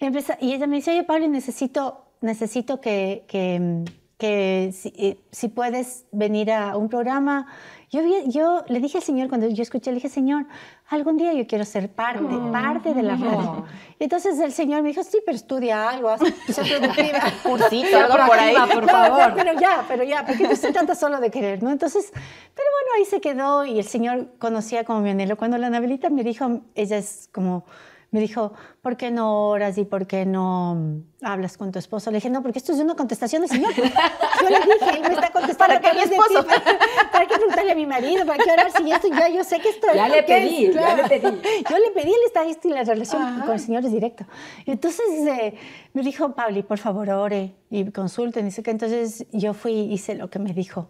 empeza- 0.00 0.38
y 0.40 0.52
ella 0.52 0.66
me 0.66 0.76
dice, 0.76 0.90
oye, 0.92 1.04
Pablo, 1.04 1.28
necesito, 1.28 2.04
necesito 2.20 2.80
que, 2.80 3.24
que, 3.28 3.84
que 4.22 4.70
si, 4.72 4.92
eh, 4.96 5.18
si 5.32 5.48
puedes 5.48 6.06
venir 6.12 6.52
a 6.52 6.76
un 6.76 6.88
programa. 6.88 7.48
Yo, 7.90 8.00
yo 8.28 8.62
le 8.68 8.78
dije 8.78 8.98
al 8.98 9.02
Señor, 9.02 9.28
cuando 9.28 9.48
yo 9.48 9.62
escuché, 9.64 9.90
le 9.90 9.96
dije, 9.96 10.08
Señor, 10.08 10.46
algún 10.88 11.16
día 11.16 11.32
yo 11.32 11.44
quiero 11.48 11.64
ser 11.64 11.90
parte, 11.90 12.24
parte 12.52 12.94
de 12.94 13.02
la 13.02 13.16
radio. 13.16 13.64
Y 13.98 14.04
entonces 14.04 14.38
el 14.38 14.52
Señor 14.52 14.82
me 14.82 14.90
dijo, 14.90 15.02
sí, 15.02 15.18
pero 15.26 15.34
estudia 15.34 15.90
algo, 15.90 16.08
haz. 16.08 16.20
Cursito, 17.42 17.98
algo 17.98 18.26
por 18.28 18.38
ahí. 18.38 18.54
Por 18.72 18.82
No, 18.86 18.88
favor. 18.88 19.32
pero 19.34 19.58
ya, 19.60 19.84
pero 19.88 20.04
ya, 20.04 20.24
porque 20.24 20.44
no 20.44 20.54
se 20.54 20.72
trata 20.72 20.94
solo 20.94 21.18
de 21.18 21.30
querer, 21.32 21.64
¿no? 21.64 21.72
Entonces, 21.72 22.10
pero 22.12 22.68
bueno, 22.80 22.90
ahí 22.96 23.04
se 23.04 23.20
quedó 23.20 23.64
y 23.64 23.80
el 23.80 23.84
Señor 23.86 24.28
conocía 24.38 24.84
como 24.84 25.00
mi 25.00 25.10
anhelo. 25.10 25.36
Cuando 25.36 25.58
la 25.58 25.66
Anabelita 25.66 26.10
me 26.10 26.22
dijo, 26.22 26.60
ella 26.76 26.96
es 26.96 27.28
como 27.32 27.64
me 28.12 28.20
dijo, 28.20 28.52
¿por 28.82 28.98
qué 28.98 29.10
no 29.10 29.48
oras 29.48 29.78
y 29.78 29.86
por 29.86 30.06
qué 30.06 30.26
no 30.26 31.00
hablas 31.22 31.56
con 31.56 31.72
tu 31.72 31.78
esposo? 31.78 32.10
Le 32.10 32.18
dije, 32.18 32.28
no, 32.28 32.42
porque 32.42 32.58
esto 32.58 32.72
es 32.72 32.78
una 32.78 32.94
contestación 32.94 33.40
del 33.40 33.50
Señor. 33.50 33.74
Yo 33.74 34.50
le 34.50 34.60
dije, 34.60 34.96
él 34.96 35.02
me 35.08 35.14
está 35.14 35.30
contestando. 35.30 35.56
¿Para 35.56 35.80
qué 35.80 35.94
mi 35.94 36.02
esposo? 36.02 36.46
¿Para, 37.12 37.26
qué 37.26 37.34
preguntarle 37.34 37.72
a 37.72 37.74
mi 37.74 37.86
marido? 37.86 38.26
¿Para 38.26 38.44
qué 38.44 38.52
orar 38.52 38.70
si 38.70 38.92
esto 38.92 39.08
ya 39.08 39.30
yo 39.30 39.42
sé 39.42 39.60
que 39.60 39.70
esto 39.70 39.86
Ya 39.94 40.10
le 40.10 40.22
pedí, 40.24 40.70
ya 40.74 40.94
le 40.94 41.08
pedí. 41.08 41.22
Yo 41.70 41.78
le 41.78 41.90
pedí, 41.92 42.10
él 42.10 42.20
está 42.26 42.44
y 42.44 42.68
la 42.70 42.84
relación 42.84 43.40
con 43.40 43.52
el 43.52 43.60
Señor 43.60 43.82
es 43.86 43.92
directo. 43.92 44.26
Y 44.66 44.72
entonces 44.72 45.06
eh, 45.26 45.54
me 45.94 46.02
dijo, 46.02 46.34
Pabli, 46.34 46.62
por 46.62 46.76
favor, 46.76 47.08
ore 47.08 47.54
y 47.70 47.90
consulten. 47.92 48.44
Dice 48.44 48.62
que 48.62 48.72
entonces 48.72 49.24
yo 49.32 49.54
fui 49.54 49.72
y 49.72 49.92
hice 49.94 50.16
lo 50.16 50.28
que 50.28 50.38
me 50.38 50.52
dijo. 50.52 50.88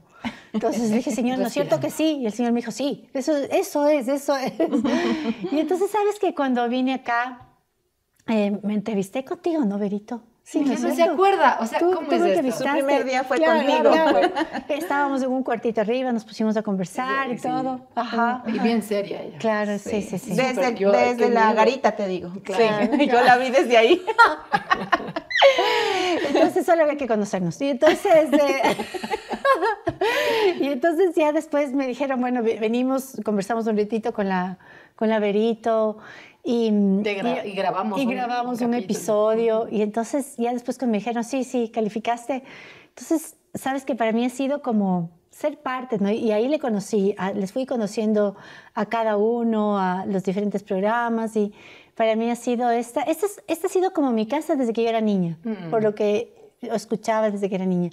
Entonces 0.53 0.91
le 0.91 0.97
dije, 0.97 1.11
Señor, 1.15 1.39
¿no 1.39 1.47
es 1.47 1.53
cierto 1.53 1.81
que 1.81 1.91
sí? 1.91 2.19
Y 2.21 2.27
el 2.27 2.33
Señor 2.33 2.53
me 2.53 2.61
dijo, 2.61 2.71
sí, 2.71 3.09
eso, 3.15 3.37
eso 3.37 3.87
es, 3.87 4.09
eso 4.09 4.37
es. 4.37 4.53
y 5.53 5.59
entonces, 5.59 5.91
¿sabes 5.91 6.19
que 6.19 6.35
cuando 6.35 6.69
vine 6.69 6.95
acá, 6.95 7.49
eh, 8.29 8.59
me 8.63 8.75
entrevisté 8.75 9.25
contigo, 9.25 9.65
¿no, 9.65 9.79
Verito? 9.79 10.23
Sí, 10.45 10.61
no 10.61 10.95
se 10.95 11.03
acuerda. 11.03 11.59
O 11.61 11.67
sea, 11.67 11.79
¿cómo 11.79 12.11
es 12.11 12.21
esto? 12.23 12.65
Su 12.65 12.73
primer 12.73 13.05
día 13.05 13.25
fue 13.25 13.39
conmigo. 13.41 13.93
Estábamos 14.69 15.23
en 15.23 15.31
un 15.31 15.43
cuartito 15.43 15.81
arriba, 15.81 16.13
nos 16.13 16.25
pusimos 16.25 16.57
a 16.57 16.63
conversar 16.63 17.31
y 17.31 17.37
todo. 17.37 17.81
Ajá. 17.95 18.43
Y 18.47 18.59
bien 18.59 18.83
seria 18.83 19.23
ella. 19.23 19.39
Claro, 19.39 19.79
sí, 19.79 20.03
sí, 20.03 20.19
sí. 20.19 20.35
Desde, 20.35 20.73
desde 20.73 21.31
la 21.31 21.53
garita, 21.53 21.93
te 21.93 22.09
digo. 22.09 22.33
Claro. 22.43 22.93
Sí, 22.99 23.07
yo 23.13 23.23
la 23.23 23.39
vi 23.39 23.51
desde 23.51 23.77
ahí. 23.77 24.03
entonces 26.29 26.67
solo 26.67 26.83
había 26.83 26.97
que 26.97 27.07
conocernos. 27.07 27.61
Y 27.61 27.71
entonces... 27.71 28.33
Eh, 28.33 28.77
y 30.61 30.69
entonces 30.69 31.15
ya 31.15 31.33
después 31.33 31.73
me 31.73 31.87
dijeron, 31.87 32.21
bueno, 32.21 32.43
venimos, 32.43 33.17
conversamos 33.25 33.67
un 33.67 33.77
ratito 33.77 34.13
con 34.13 34.29
la, 34.29 34.59
con 34.97 35.09
la 35.09 35.19
Verito 35.19 35.99
y, 36.45 36.67
y, 36.69 37.55
grabamos, 37.55 38.01
y 38.01 38.07
un, 38.07 38.13
grabamos 38.13 38.61
un, 38.61 38.75
episodio. 38.75 39.69
Y 39.71 39.83
entonces 39.83 40.35
ya 40.37 40.53
después 40.53 40.77
cuando 40.77 40.93
me 40.93 40.99
dijeron, 40.99 41.23
sí, 41.23 41.45
sí, 41.45 41.69
calificaste. 41.69 42.43
Entonces, 42.89 43.37
sabes 43.55 43.85
que 43.85 43.95
para 43.95 44.13
mí 44.13 44.25
ha 44.25 44.31
sido 44.31 44.61
como 44.61 45.11
ser 45.31 45.59
parte, 45.59 45.99
¿no? 45.99 46.11
Y 46.11 46.31
ahí 46.33 46.49
le 46.49 46.59
conocí, 46.59 47.15
les 47.35 47.53
fui 47.53 47.65
conociendo 47.65 48.37
a 48.75 48.87
cada 48.87 49.17
uno, 49.17 49.79
a 49.79 50.05
los 50.07 50.25
diferentes 50.25 50.63
programas 50.63 51.37
y 51.37 51.53
para 51.95 52.17
mí 52.17 52.31
ha 52.31 52.37
sido 52.37 52.71
esta, 52.71 53.03
esta, 53.03 53.27
esta 53.47 53.67
ha 53.67 53.71
sido 53.71 53.93
como 53.93 54.13
mi 54.13 54.27
casa 54.27 54.57
desde 54.57 54.73
que 54.73 54.83
yo 54.83 54.89
era 54.89 55.01
niña, 55.01 55.39
por 55.71 55.81
mm. 55.81 55.85
lo 55.85 55.95
que 55.95 56.35
escuchaba 56.61 57.31
desde 57.31 57.49
que 57.49 57.55
era 57.55 57.67
niña. 57.67 57.91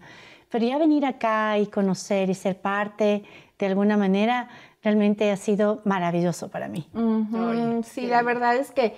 Pero 0.49 0.65
ya 0.65 0.77
venir 0.77 1.05
acá 1.05 1.57
y 1.59 1.67
conocer 1.67 2.29
y 2.29 2.33
ser 2.33 2.59
parte 2.59 3.23
de 3.57 3.65
alguna 3.65 3.97
manera 3.97 4.49
realmente 4.83 5.31
ha 5.31 5.37
sido 5.37 5.81
maravilloso 5.85 6.49
para 6.49 6.67
mí. 6.67 6.87
sí, 7.83 8.07
la 8.07 8.21
verdad 8.21 8.55
es 8.55 8.71
que 8.71 8.95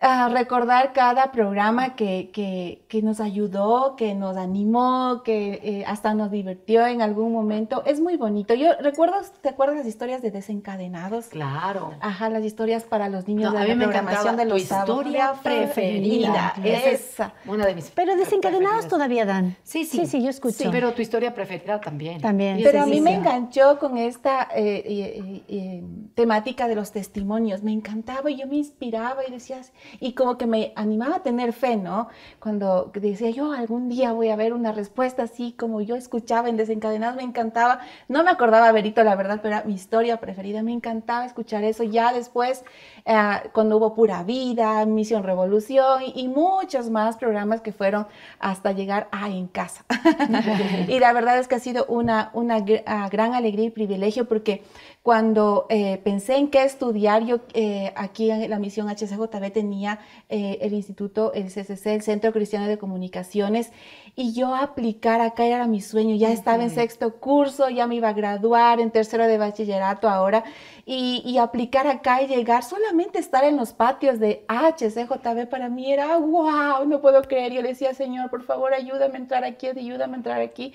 a 0.00 0.28
recordar 0.28 0.92
cada 0.92 1.32
programa 1.32 1.96
que, 1.96 2.30
que, 2.32 2.84
que, 2.88 3.02
nos 3.02 3.20
ayudó, 3.20 3.96
que 3.96 4.14
nos 4.14 4.36
animó, 4.36 5.22
que 5.24 5.60
eh, 5.62 5.84
hasta 5.86 6.14
nos 6.14 6.30
divirtió 6.30 6.86
en 6.86 7.02
algún 7.02 7.32
momento. 7.32 7.82
Es 7.84 8.00
muy 8.00 8.16
bonito. 8.16 8.54
Yo 8.54 8.72
recuerdo, 8.80 9.16
¿te 9.40 9.48
acuerdas 9.48 9.78
las 9.78 9.86
historias 9.86 10.22
de 10.22 10.30
desencadenados? 10.30 11.26
Claro. 11.26 11.94
Ajá, 12.00 12.30
las 12.30 12.44
historias 12.44 12.84
para 12.84 13.08
los 13.08 13.26
niños 13.26 13.52
de 13.52 13.58
a 13.58 13.66
la 13.66 13.74
mí 13.74 13.82
programación 13.82 14.36
de 14.36 14.44
los 14.44 14.56
tu 14.56 14.74
historia 14.74 15.34
preferida. 15.42 16.54
Esa. 16.62 17.32
Una 17.46 17.66
de 17.66 17.74
mis 17.74 17.90
Pero 17.90 18.16
desencadenados 18.16 18.86
todavía 18.88 19.24
dan. 19.24 19.56
Sí, 19.62 19.84
sí. 19.84 19.98
Sí, 19.98 20.06
sí, 20.06 20.22
yo 20.22 20.30
escucho. 20.30 20.58
Sí, 20.58 20.68
pero 20.70 20.92
tu 20.92 21.02
historia 21.02 21.34
preferida 21.34 21.80
también. 21.80 22.20
También. 22.20 22.60
Pero 22.62 22.82
a 22.82 22.86
mí 22.86 23.00
me 23.00 23.14
enganchó 23.14 23.78
con 23.78 23.98
esta 23.98 24.48
eh, 24.54 25.42
eh, 25.48 25.82
temática 26.14 26.68
de 26.68 26.76
los 26.76 26.92
testimonios. 26.92 27.62
Me 27.62 27.72
encantaba 27.72 28.30
y 28.30 28.36
yo 28.36 28.46
me 28.46 28.56
inspiraba 28.56 29.26
y 29.26 29.32
decía 29.32 29.60
y 30.00 30.12
como 30.12 30.38
que 30.38 30.46
me 30.46 30.72
animaba 30.76 31.16
a 31.16 31.22
tener 31.22 31.52
fe, 31.52 31.76
¿no? 31.76 32.08
Cuando 32.40 32.90
decía 32.94 33.30
yo 33.30 33.52
algún 33.52 33.88
día 33.88 34.12
voy 34.12 34.28
a 34.28 34.36
ver 34.36 34.52
una 34.52 34.72
respuesta 34.72 35.24
así 35.24 35.52
como 35.52 35.80
yo 35.80 35.96
escuchaba 35.96 36.48
en 36.48 36.56
Desencadenados, 36.56 37.16
me 37.16 37.22
encantaba, 37.22 37.80
no 38.08 38.24
me 38.24 38.30
acordaba 38.30 38.72
Verito 38.72 39.02
la 39.04 39.16
verdad, 39.16 39.40
pero 39.42 39.56
era 39.56 39.64
mi 39.64 39.74
historia 39.74 40.18
preferida, 40.18 40.62
me 40.62 40.72
encantaba 40.72 41.24
escuchar 41.24 41.64
eso. 41.64 41.82
Ya 41.84 42.12
después, 42.12 42.64
eh, 43.04 43.16
cuando 43.52 43.76
hubo 43.76 43.94
Pura 43.94 44.22
Vida, 44.22 44.84
Misión 44.86 45.22
Revolución 45.22 46.02
y, 46.14 46.28
muchos 46.28 46.90
más 46.90 47.16
programas 47.16 47.60
que 47.62 47.72
fueron 47.72 48.06
hasta 48.38 48.72
llegar 48.72 49.08
a 49.10 49.28
En 49.28 49.48
Casa. 49.48 49.84
y 50.88 50.98
la 50.98 51.12
verdad 51.12 51.38
es 51.38 51.48
que 51.48 51.54
ha 51.54 51.58
sido 51.60 51.86
una, 51.86 52.30
una 52.34 52.64
ah, 52.86 53.08
gran 53.10 53.34
alegría 53.34 53.66
y 53.66 53.70
privilegio 53.70 54.28
porque 54.28 54.62
cuando 55.08 55.64
eh, 55.70 56.02
pensé 56.04 56.36
en 56.36 56.50
qué 56.50 56.64
estudiar, 56.64 57.24
yo 57.24 57.38
eh, 57.54 57.94
aquí 57.96 58.30
en 58.30 58.50
la 58.50 58.58
misión 58.58 58.90
HCJB 58.90 59.50
tenía 59.54 60.00
eh, 60.28 60.58
el 60.60 60.74
instituto, 60.74 61.32
el 61.32 61.46
CCC, 61.46 61.94
el 61.94 62.02
Centro 62.02 62.30
Cristiano 62.30 62.66
de 62.66 62.76
Comunicaciones, 62.76 63.72
y 64.14 64.34
yo 64.34 64.54
aplicar 64.54 65.22
acá 65.22 65.46
era 65.46 65.66
mi 65.66 65.80
sueño. 65.80 66.14
Ya 66.16 66.30
estaba 66.30 66.62
en 66.62 66.68
sexto 66.68 67.14
curso, 67.20 67.70
ya 67.70 67.86
me 67.86 67.94
iba 67.94 68.10
a 68.10 68.12
graduar 68.12 68.80
en 68.80 68.90
tercero 68.90 69.26
de 69.26 69.38
bachillerato 69.38 70.10
ahora, 70.10 70.44
y, 70.84 71.22
y 71.24 71.38
aplicar 71.38 71.86
acá 71.86 72.20
y 72.20 72.26
llegar, 72.26 72.62
solamente 72.62 73.18
estar 73.18 73.44
en 73.44 73.56
los 73.56 73.72
patios 73.72 74.18
de 74.18 74.44
HCJB 74.46 75.48
para 75.48 75.70
mí 75.70 75.90
era 75.90 76.18
wow, 76.18 76.84
no 76.86 77.00
puedo 77.00 77.22
creer. 77.22 77.54
Yo 77.54 77.62
le 77.62 77.70
decía, 77.70 77.94
Señor, 77.94 78.28
por 78.28 78.42
favor, 78.42 78.74
ayúdame 78.74 79.14
a 79.14 79.20
entrar 79.20 79.44
aquí, 79.44 79.68
ayúdame 79.68 80.12
a 80.12 80.16
entrar 80.18 80.42
aquí 80.42 80.74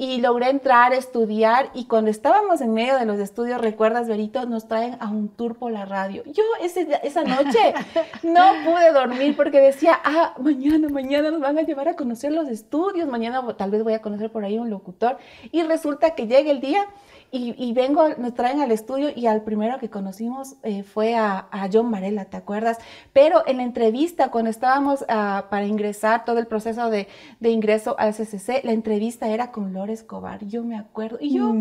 y 0.00 0.20
logré 0.20 0.48
entrar, 0.48 0.94
estudiar 0.94 1.70
y 1.74 1.86
cuando 1.86 2.08
estábamos 2.08 2.60
en 2.60 2.72
medio 2.72 2.96
de 2.96 3.04
los 3.04 3.18
estudios, 3.18 3.60
recuerdas, 3.60 4.06
Berito, 4.06 4.46
nos 4.46 4.68
traen 4.68 4.96
a 5.00 5.10
un 5.10 5.28
tour 5.28 5.56
por 5.56 5.72
la 5.72 5.84
radio. 5.86 6.22
Yo 6.26 6.44
ese, 6.62 6.86
esa 7.02 7.24
noche 7.24 7.74
no 8.22 8.44
pude 8.64 8.92
dormir 8.92 9.34
porque 9.36 9.60
decía, 9.60 9.98
ah, 10.04 10.34
mañana, 10.38 10.88
mañana 10.88 11.32
nos 11.32 11.40
van 11.40 11.58
a 11.58 11.62
llevar 11.62 11.88
a 11.88 11.96
conocer 11.96 12.30
los 12.30 12.48
estudios, 12.48 13.08
mañana 13.08 13.44
tal 13.56 13.72
vez 13.72 13.82
voy 13.82 13.94
a 13.94 14.00
conocer 14.00 14.30
por 14.30 14.44
ahí 14.44 14.56
un 14.56 14.70
locutor 14.70 15.18
y 15.50 15.64
resulta 15.64 16.14
que 16.14 16.28
llega 16.28 16.52
el 16.52 16.60
día 16.60 16.86
y, 17.30 17.74
vengo, 17.74 18.08
nos 18.16 18.32
traen 18.32 18.62
al 18.62 18.72
estudio 18.72 19.10
y 19.14 19.26
al 19.26 19.42
primero 19.42 19.78
que 19.78 19.90
conocimos 19.90 20.54
eh, 20.62 20.82
fue 20.82 21.14
a, 21.14 21.46
John 21.70 21.90
Varela, 21.90 22.24
¿te 22.24 22.38
acuerdas? 22.38 22.78
Pero 23.12 23.46
en 23.46 23.58
la 23.58 23.64
entrevista, 23.64 24.30
cuando 24.30 24.50
estábamos 24.50 25.04
ah, 25.08 25.44
para 25.50 25.66
ingresar, 25.66 26.24
todo 26.24 26.38
el 26.38 26.46
proceso 26.46 26.88
de, 26.88 27.06
ingreso 27.40 27.96
al 27.98 28.14
CCC, 28.14 28.64
la 28.64 28.72
entrevista 28.72 29.28
era 29.28 29.50
con 29.50 29.74
Lore 29.74 29.87
Escobar, 29.90 30.44
yo 30.46 30.62
me 30.64 30.76
acuerdo, 30.76 31.18
y 31.20 31.34
yo, 31.34 31.46
wow, 31.46 31.54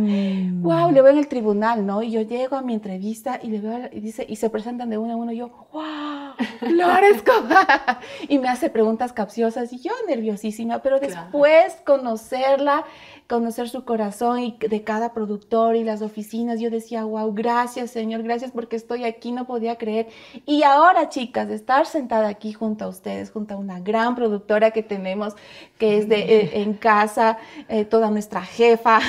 mm. 0.90 0.94
le 0.94 1.02
veo 1.02 1.12
en 1.12 1.18
el 1.18 1.28
tribunal, 1.28 1.86
¿no? 1.86 2.04
Y 2.04 2.12
yo 2.12 2.22
llego 2.22 2.56
a 2.56 2.62
mi 2.62 2.74
entrevista 2.74 3.40
y 3.42 3.48
le 3.48 3.60
veo, 3.60 3.90
y 3.92 4.00
dice, 4.00 4.26
y 4.28 4.36
se 4.36 4.50
presentan 4.50 4.90
de 4.90 4.98
uno 4.98 5.14
a 5.14 5.16
uno, 5.16 5.32
y 5.32 5.38
yo, 5.38 5.50
wow, 5.72 6.72
Lore 6.72 7.10
Escobar, 7.10 8.00
y 8.30 8.40
me 8.40 8.50
hace 8.50 8.70
preguntas 8.70 9.14
capciosas, 9.14 9.72
y 9.74 9.80
yo 9.80 9.92
nerviosísima, 10.08 10.80
pero 10.80 11.00
después 11.00 11.76
conocerla, 11.86 12.86
conocer 13.28 13.68
su 13.68 13.84
corazón 13.84 14.40
y 14.40 14.58
de 14.58 14.84
cada 14.84 15.14
productor 15.14 15.76
y 15.76 15.84
las 15.84 16.02
oficinas. 16.02 16.60
Yo 16.60 16.70
decía, 16.70 17.04
wow, 17.04 17.34
gracias 17.34 17.92
Señor, 17.92 18.24
gracias 18.24 18.52
porque 18.52 18.76
estoy 18.76 19.04
aquí, 19.04 19.32
no 19.32 19.46
podía 19.46 19.78
creer. 19.78 20.08
Y 20.46 20.64
ahora, 20.64 21.10
chicas, 21.10 21.50
estar 21.50 21.86
sentada 21.86 22.28
aquí 22.30 22.54
junto 22.54 22.86
a 22.86 22.88
ustedes, 22.88 23.32
junto 23.32 23.54
a 23.54 23.58
una 23.58 23.80
gran 23.80 24.16
productora 24.16 24.72
que 24.72 24.84
tenemos, 24.84 25.36
que 25.78 25.98
es 25.98 26.08
de 26.08 26.20
eh, 26.20 26.62
en 26.62 26.74
casa, 26.74 27.38
eh, 27.68 27.86
toda 27.86 28.10
nuestra 28.18 28.42
jefa. 28.42 29.00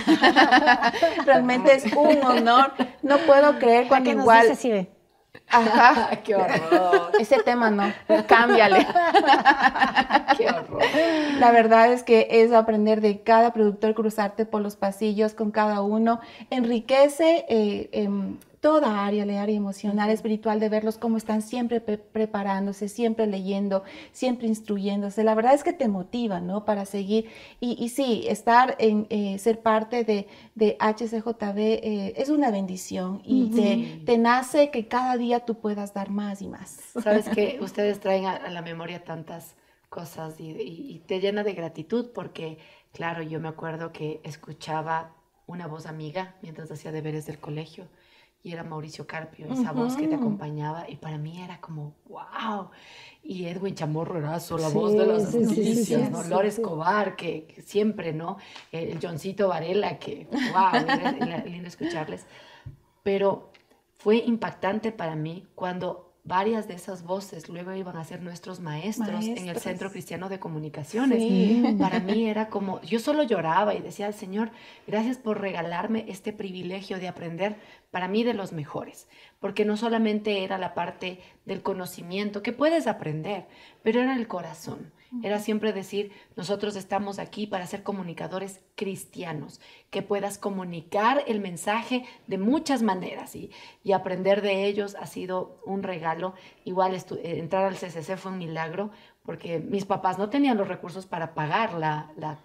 Realmente 1.25 1.75
es 1.75 1.85
un 1.95 2.23
honor. 2.23 2.73
No 3.03 3.17
puedo 3.19 3.59
creer 3.59 3.89
cuando 3.89 4.11
igual... 4.11 4.53
Ajá. 5.49 6.11
Qué 6.25 6.35
horror. 6.35 7.13
Ese 7.19 7.43
tema 7.43 7.71
no, 7.71 7.91
cámbiale. 8.27 8.87
Qué 10.37 10.47
horror. 10.47 10.83
La 11.39 11.51
verdad 11.53 11.91
es 11.91 12.03
que 12.03 12.29
es 12.31 12.53
aprender 12.53 13.01
de 13.01 13.23
cada 13.23 13.55
productor, 13.55 13.95
cruzarte 13.95 14.45
por 14.45 14.61
los 14.61 14.77
pasillos 14.77 15.33
con 15.33 15.51
cada 15.51 15.81
uno, 15.81 16.21
enriquece 16.51 17.47
eh, 17.49 17.89
em, 17.93 18.37
toda 18.61 19.07
área, 19.07 19.25
la 19.25 19.43
área 19.43 19.57
emocional, 19.57 20.11
espiritual, 20.11 20.61
de 20.61 20.69
verlos 20.69 20.99
cómo 20.99 21.17
están 21.17 21.43
siempre 21.43 21.81
preparándose, 21.81 22.89
siempre 22.89 23.27
leyendo, 23.27 23.85
siempre 24.13 24.49
instruyéndose. 24.49 25.25
La 25.25 25.35
verdad 25.35 25.55
es 25.55 25.63
que 25.63 25.73
te 25.73 25.89
motiva, 25.89 26.41
¿no? 26.41 26.65
Para 26.65 26.85
seguir. 26.85 27.31
Y, 27.61 27.89
sí, 27.91 28.25
estar 28.29 28.77
en, 28.79 29.07
eh, 29.11 29.39
ser 29.39 29.61
parte 29.61 30.05
de, 30.05 30.27
de 30.55 30.77
HCJB 30.81 31.59
eh, 31.59 32.15
es 32.17 32.29
una 32.29 32.51
bendición 32.51 33.23
y 33.25 34.03
te, 34.05 34.19
nace 34.19 34.71
que 34.71 34.89
cada 34.89 35.17
día 35.17 35.41
tú 35.41 35.61
puedas 35.61 35.95
dar 35.95 36.11
más 36.11 36.43
y 36.43 36.49
más. 36.49 36.81
Sabes 37.03 37.29
que 37.29 37.59
ustedes 37.63 38.01
traen 38.01 38.27
a, 38.27 38.49
la 38.51 38.63
memoria 38.63 39.05
tantas 39.05 39.55
cosas 39.89 40.41
y, 40.41 40.51
y 40.51 41.03
te 41.07 41.21
llena 41.21 41.45
de 41.45 41.53
gratitud 41.53 42.11
porque, 42.13 42.59
claro, 42.93 43.23
yo 43.23 43.39
me 43.41 43.49
acuerdo 43.49 43.93
que 43.93 44.21
escuchaba 44.25 45.15
una 45.47 45.67
voz 45.67 45.87
amiga 45.87 46.35
mientras 46.43 46.71
hacía 46.71 46.93
deberes 46.93 47.27
del 47.27 47.39
colegio 47.39 47.89
y 48.43 48.53
era 48.53 48.63
Mauricio 48.63 49.07
Carpio, 49.07 49.47
esa 49.53 49.73
voz 49.73 49.97
que 49.97 50.07
te 50.07 50.15
acompañaba, 50.15 50.89
y 50.89 50.97
para 50.97 51.19
mí 51.19 51.43
era 51.43 51.61
como, 51.61 51.95
wow. 52.09 52.71
Y 53.23 53.47
Edwin 53.47 53.75
Chamorro 53.75 54.21
la 54.21 54.39
voz 54.69 54.93
de 54.93 55.07
las 55.07 55.35
noticias, 55.35 56.11
¿no? 56.11 56.23
Lore 56.23 56.49
Escobar, 56.49 57.17
que, 57.17 57.63
siempre, 57.67 58.13
¿no? 58.13 58.39
El 58.71 58.99
Johncito 59.03 59.49
Varela, 59.49 59.99
que, 59.99 60.29
wow, 60.31 61.21
era 61.21 61.39
lindo 61.45 61.69
escucharles. 61.69 62.27
Pero 63.03 63.51
fue 63.99 64.19
impactante 64.19 64.93
para 64.93 65.17
mí 65.17 65.47
cuando 65.55 66.08
varias 66.29 66.69
de 66.69 66.75
esas 66.75 67.03
voces 67.03 67.49
luego 67.49 67.75
iban 67.75 67.97
a 67.97 68.05
ser 68.05 68.23
nuestros 68.23 68.61
maestros, 68.61 69.25
en 69.25 69.49
el. 69.49 69.59
Centro 69.59 69.91
Cristiano 69.91 70.29
de 70.29 70.39
Comunicaciones. 70.39 71.19
Sí. 71.21 71.77
Para 71.79 71.99
mí 71.99 72.29
era 72.29 72.49
como, 72.49 72.81
yo 72.83 73.01
solo 73.01 73.23
lloraba 73.25 73.75
y 73.75 73.81
decía, 73.81 74.13
Señor, 74.13 74.51
gracias 74.87 75.17
por 75.17 75.41
regalarme 75.41 76.05
este 76.09 76.33
privilegio 76.33 76.99
de 76.99 77.09
aprender 77.09 77.57
para 77.91 78.07
mí 78.07 78.23
de 78.23 78.35
los 78.35 78.53
mejores, 78.53 79.09
porque 79.41 79.65
no 79.65 79.77
solamente 79.77 80.45
era 80.45 80.59
la 80.59 80.75
parte 80.75 81.19
del 81.47 81.63
conocimiento, 81.63 82.43
que 82.43 82.53
puedes 82.53 82.87
aprender, 82.87 83.47
pero 83.83 84.01
era 84.01 84.15
el 84.15 84.29
corazón. 84.29 84.93
Era 85.23 85.39
siempre 85.39 85.73
decir, 85.73 86.13
nosotros 86.37 86.77
estamos 86.77 87.19
aquí 87.19 87.47
para 87.47 87.67
ser 87.67 87.83
comunicadores 87.83 88.61
cristianos, 88.75 89.61
que 89.91 90.03
puedas 90.03 90.39
comunicar 90.39 91.25
el 91.27 91.41
mensaje 91.41 92.05
de 92.27 92.39
muchas 92.39 92.83
maneras 92.83 93.35
y, 93.35 93.51
y 93.83 93.93
aprender 93.93 94.43
de 94.43 94.67
ellos 94.67 94.97
ha 95.01 95.07
sido 95.07 95.61
un 95.65 95.83
regalo. 95.83 96.35
Igual 96.65 96.95
eh, 96.95 97.03
entrar 97.39 97.65
al 97.65 97.77
CCC 97.77 98.17
fue 98.17 98.33
un 98.33 98.39
milagro 98.39 98.91
porque 99.23 99.59
mis 99.61 99.85
papás 99.85 100.19
no 100.19 100.31
tenían 100.31 100.57
los 100.59 100.69
recursos 100.69 101.07
para 101.07 101.35
pagar 101.35 101.75
la- 101.75 102.11
la- 102.17 102.39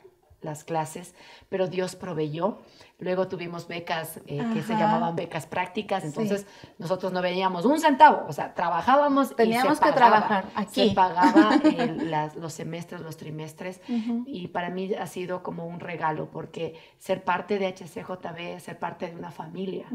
las 0.43 0.63
clases, 0.63 1.15
pero 1.49 1.67
Dios 1.67 1.95
proveyó. 1.95 2.59
Luego 2.99 3.27
tuvimos 3.27 3.67
becas 3.67 4.17
eh, 4.27 4.45
que 4.53 4.61
se 4.61 4.73
llamaban 4.75 5.15
becas 5.15 5.45
prácticas, 5.45 6.03
entonces 6.05 6.45
nosotros 6.77 7.11
no 7.11 7.21
veníamos 7.21 7.65
un 7.65 7.79
centavo, 7.79 8.25
o 8.29 8.33
sea, 8.33 8.53
trabajábamos 8.53 9.31
y 9.31 9.35
Teníamos 9.35 9.77
se 9.79 9.83
que 9.83 9.91
pagaba. 9.91 10.17
trabajar 10.27 10.45
aquí. 10.55 10.89
Se 10.89 10.95
pagaba 10.95 11.55
eh, 11.65 11.97
las- 12.05 12.35
los 12.35 12.53
semestres, 12.53 13.01
los 13.01 13.17
trimestres, 13.17 13.81
y 14.25 14.47
para 14.49 14.69
mí 14.69 14.93
ha 14.93 15.07
sido 15.07 15.43
como 15.43 15.65
un 15.65 15.79
regalo, 15.79 16.29
porque 16.31 16.75
ser 16.97 17.23
parte 17.23 17.59
de 17.59 17.67
HCJB, 17.67 18.59
ser 18.59 18.79
parte 18.79 19.07
de 19.09 19.15
una 19.15 19.31
familia, 19.31 19.87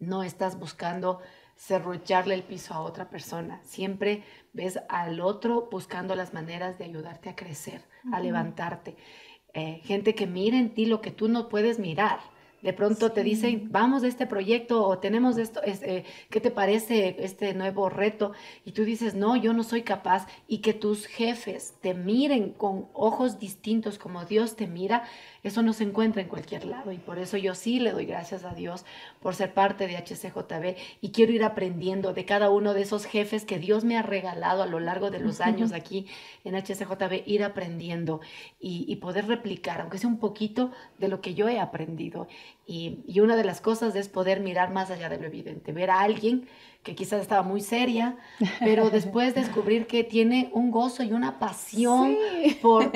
no 0.00 0.22
estás 0.22 0.58
buscando 0.58 1.20
serrucharle 1.56 2.34
el 2.34 2.42
piso 2.42 2.74
a 2.74 2.80
otra 2.80 3.08
persona. 3.08 3.60
Siempre 3.62 4.24
ves 4.52 4.80
al 4.88 5.20
otro 5.20 5.68
buscando 5.70 6.14
las 6.16 6.34
maneras 6.34 6.78
de 6.78 6.84
ayudarte 6.84 7.28
a 7.30 7.36
crecer, 7.36 7.82
a 8.12 8.18
levantarte. 8.20 8.96
Eh, 9.54 9.80
gente 9.84 10.14
que 10.14 10.26
mira 10.26 10.58
en 10.58 10.74
ti 10.74 10.86
lo 10.86 11.00
que 11.00 11.10
tú 11.10 11.28
no 11.28 11.48
puedes 11.48 11.78
mirar. 11.78 12.33
De 12.64 12.72
pronto 12.72 13.12
te 13.12 13.22
dicen, 13.22 13.68
vamos 13.70 14.00
de 14.00 14.08
este 14.08 14.26
proyecto 14.26 14.88
o 14.88 14.98
tenemos 14.98 15.36
esto, 15.36 15.62
es, 15.62 15.82
eh, 15.82 16.02
¿qué 16.30 16.40
te 16.40 16.50
parece 16.50 17.14
este 17.18 17.52
nuevo 17.52 17.90
reto? 17.90 18.32
Y 18.64 18.72
tú 18.72 18.86
dices, 18.86 19.14
no, 19.14 19.36
yo 19.36 19.52
no 19.52 19.64
soy 19.64 19.82
capaz. 19.82 20.26
Y 20.48 20.58
que 20.58 20.72
tus 20.72 21.04
jefes 21.04 21.74
te 21.82 21.92
miren 21.92 22.52
con 22.52 22.86
ojos 22.94 23.38
distintos 23.38 23.98
como 23.98 24.24
Dios 24.24 24.56
te 24.56 24.66
mira, 24.66 25.04
eso 25.42 25.62
no 25.62 25.74
se 25.74 25.84
encuentra 25.84 26.22
en 26.22 26.28
cualquier 26.28 26.64
lado. 26.64 26.90
Y 26.90 26.96
por 26.96 27.18
eso 27.18 27.36
yo 27.36 27.54
sí 27.54 27.80
le 27.80 27.92
doy 27.92 28.06
gracias 28.06 28.44
a 28.44 28.54
Dios 28.54 28.86
por 29.20 29.34
ser 29.34 29.52
parte 29.52 29.86
de 29.86 29.98
HCJB 29.98 30.78
y 31.02 31.10
quiero 31.10 31.32
ir 31.34 31.44
aprendiendo 31.44 32.14
de 32.14 32.24
cada 32.24 32.48
uno 32.48 32.72
de 32.72 32.80
esos 32.80 33.04
jefes 33.04 33.44
que 33.44 33.58
Dios 33.58 33.84
me 33.84 33.98
ha 33.98 34.02
regalado 34.02 34.62
a 34.62 34.66
lo 34.66 34.80
largo 34.80 35.10
de 35.10 35.20
los 35.20 35.42
años 35.42 35.72
aquí 35.72 36.06
en 36.44 36.54
HCJB, 36.54 37.24
ir 37.26 37.44
aprendiendo 37.44 38.22
y, 38.58 38.86
y 38.88 38.96
poder 38.96 39.26
replicar, 39.26 39.82
aunque 39.82 39.98
sea 39.98 40.08
un 40.08 40.18
poquito 40.18 40.72
de 40.98 41.08
lo 41.08 41.20
que 41.20 41.34
yo 41.34 41.46
he 41.50 41.60
aprendido. 41.60 42.26
Y, 42.66 43.00
y 43.06 43.20
una 43.20 43.36
de 43.36 43.44
las 43.44 43.60
cosas 43.60 43.94
es 43.94 44.08
poder 44.08 44.40
mirar 44.40 44.72
más 44.72 44.90
allá 44.90 45.10
de 45.10 45.18
lo 45.18 45.26
evidente, 45.26 45.72
ver 45.72 45.90
a 45.90 46.00
alguien 46.00 46.48
que 46.84 46.94
quizás 46.94 47.22
estaba 47.22 47.42
muy 47.42 47.62
seria, 47.62 48.16
pero 48.60 48.90
después 48.90 49.34
descubrir 49.34 49.86
que 49.86 50.04
tiene 50.04 50.50
un 50.52 50.70
gozo 50.70 51.02
y 51.02 51.12
una 51.12 51.38
pasión 51.38 52.16
por, 52.62 52.92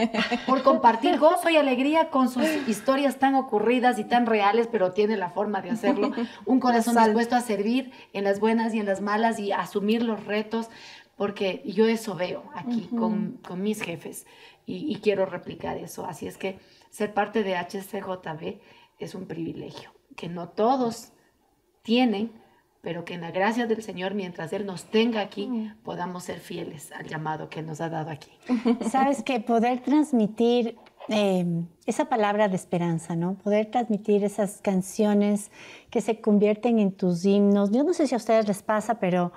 por 0.47 0.63
compartir 0.63 1.19
gozo 1.19 1.49
y 1.49 1.57
alegría 1.57 2.11
con 2.11 2.29
sus 2.29 2.45
historias 2.69 3.19
tan 3.19 3.35
ocurridas 3.35 3.99
y 3.99 4.05
tan 4.05 4.27
reales, 4.27 4.69
pero 4.71 4.93
tiene 4.93 5.17
la 5.17 5.31
forma 5.31 5.63
de 5.63 5.71
hacerlo. 5.71 6.13
Un 6.45 6.61
corazón 6.61 6.95
Sal. 6.95 7.07
dispuesto 7.07 7.35
a 7.35 7.41
servir 7.41 7.91
en 8.13 8.25
las 8.25 8.41
buenas 8.41 8.75
y 8.75 8.79
en 8.79 8.87
las 8.87 9.01
malas 9.01 9.41
y 9.41 9.53
asumir 9.53 10.03
los 10.03 10.25
retos, 10.27 10.69
porque 11.17 11.63
yo 11.65 11.89
eso 11.89 12.15
veo 12.15 12.45
aquí 12.55 12.89
con, 12.97 13.39
con 13.47 13.63
mis 13.63 13.83
jefes 13.83 14.27
y, 14.67 14.93
y 14.93 14.97
quiero 14.97 15.25
replicar 15.25 15.79
eso. 15.79 16.05
Así 16.05 16.27
es 16.27 16.37
que 16.37 16.59
ser 16.91 17.15
parte 17.15 17.43
de 17.43 17.57
HCJB 17.57 18.61
es 18.99 19.15
un 19.15 19.27
privilegio 19.27 19.91
que 20.17 20.29
no 20.29 20.49
todos 20.49 21.13
tienen, 21.83 22.33
pero 22.81 23.05
que 23.05 23.15
en 23.15 23.23
la 23.23 23.31
gracia 23.31 23.67
del 23.67 23.83
Señor, 23.83 24.15
mientras 24.15 24.53
Él 24.53 24.67
nos 24.67 24.85
tenga 24.85 25.21
aquí, 25.21 25.73
podamos 25.85 26.25
ser 26.25 26.41
fieles 26.41 26.93
al 26.93 27.07
llamado 27.07 27.49
que 27.49 27.63
nos 27.63 27.81
ha 27.81 27.89
dado 27.89 28.11
aquí. 28.11 28.31
Sabes 28.91 29.23
que 29.23 29.41
poder 29.41 29.81
transmitir 29.81 30.77
eh, 31.09 31.65
esa 31.87 32.07
palabra 32.07 32.49
de 32.49 32.57
esperanza, 32.57 33.17
¿no? 33.17 33.35
Poder 33.35 33.71
transmitir 33.71 34.25
esas 34.25 34.61
canciones 34.61 35.51
que 35.91 36.01
se 36.01 36.21
convierten 36.21 36.79
en 36.79 36.93
tus 36.93 37.25
himnos. 37.25 37.71
Yo 37.71 37.83
no 37.83 37.95
sé 37.95 38.07
si 38.07 38.15
a 38.15 38.19
ustedes 38.19 38.47
les 38.47 38.63
pasa, 38.63 39.01
pero 39.01 39.33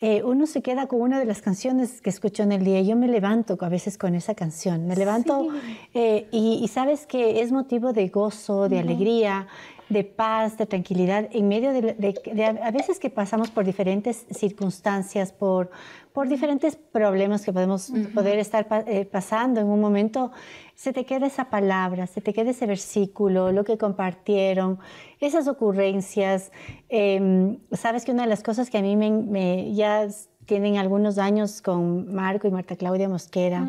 eh, 0.00 0.22
uno 0.24 0.46
se 0.46 0.62
queda 0.62 0.86
con 0.86 1.02
una 1.02 1.18
de 1.18 1.26
las 1.26 1.42
canciones 1.42 2.00
que 2.00 2.08
escuchó 2.08 2.42
en 2.42 2.52
el 2.52 2.64
día. 2.64 2.80
Yo 2.80 2.96
me 2.96 3.06
levanto 3.06 3.58
a 3.60 3.68
veces 3.68 3.98
con 3.98 4.14
esa 4.14 4.34
canción. 4.34 4.86
Me 4.86 4.96
levanto 4.96 5.48
eh, 5.92 6.26
y, 6.30 6.60
y 6.62 6.68
sabes 6.68 7.06
que 7.06 7.42
es 7.42 7.52
motivo 7.52 7.92
de 7.92 8.08
gozo, 8.08 8.68
de 8.68 8.78
alegría, 8.78 9.46
de 9.90 10.04
paz, 10.04 10.56
de 10.56 10.64
tranquilidad, 10.66 11.28
en 11.32 11.48
medio 11.48 11.72
de, 11.72 11.82
de- 11.94 12.14
de 12.32 12.44
a 12.44 12.70
veces 12.70 12.98
que 12.98 13.10
pasamos 13.10 13.50
por 13.50 13.64
diferentes 13.64 14.24
circunstancias, 14.30 15.32
por, 15.32 15.70
por 16.12 16.28
diferentes 16.28 16.76
problemas 16.76 17.44
que 17.44 17.52
podemos 17.52 17.92
poder 18.14 18.38
estar 18.38 18.66
eh, 18.86 19.04
pasando 19.04 19.60
en 19.60 19.66
un 19.66 19.80
momento, 19.80 20.30
se 20.74 20.92
te 20.92 21.04
queda 21.04 21.26
esa 21.26 21.50
palabra, 21.50 22.06
se 22.06 22.20
te 22.20 22.32
queda 22.32 22.50
ese 22.50 22.66
versículo, 22.66 23.52
lo 23.52 23.64
que 23.64 23.76
compartieron, 23.76 24.78
esas 25.20 25.46
ocurrencias. 25.48 26.52
Em, 26.88 27.58
Sabes 27.72 28.04
que 28.04 28.12
una 28.12 28.22
de 28.22 28.28
las 28.28 28.42
cosas 28.42 28.70
que 28.70 28.78
a 28.78 28.82
mí 28.82 28.96
me, 28.96 29.10
me- 29.10 29.74
ya 29.74 30.06
tienen 30.46 30.76
algunos 30.78 31.18
años 31.18 31.60
con 31.62 32.14
Marco 32.14 32.46
y 32.48 32.50
Marta 32.52 32.76
Claudia 32.76 33.08
Mosquera, 33.08 33.68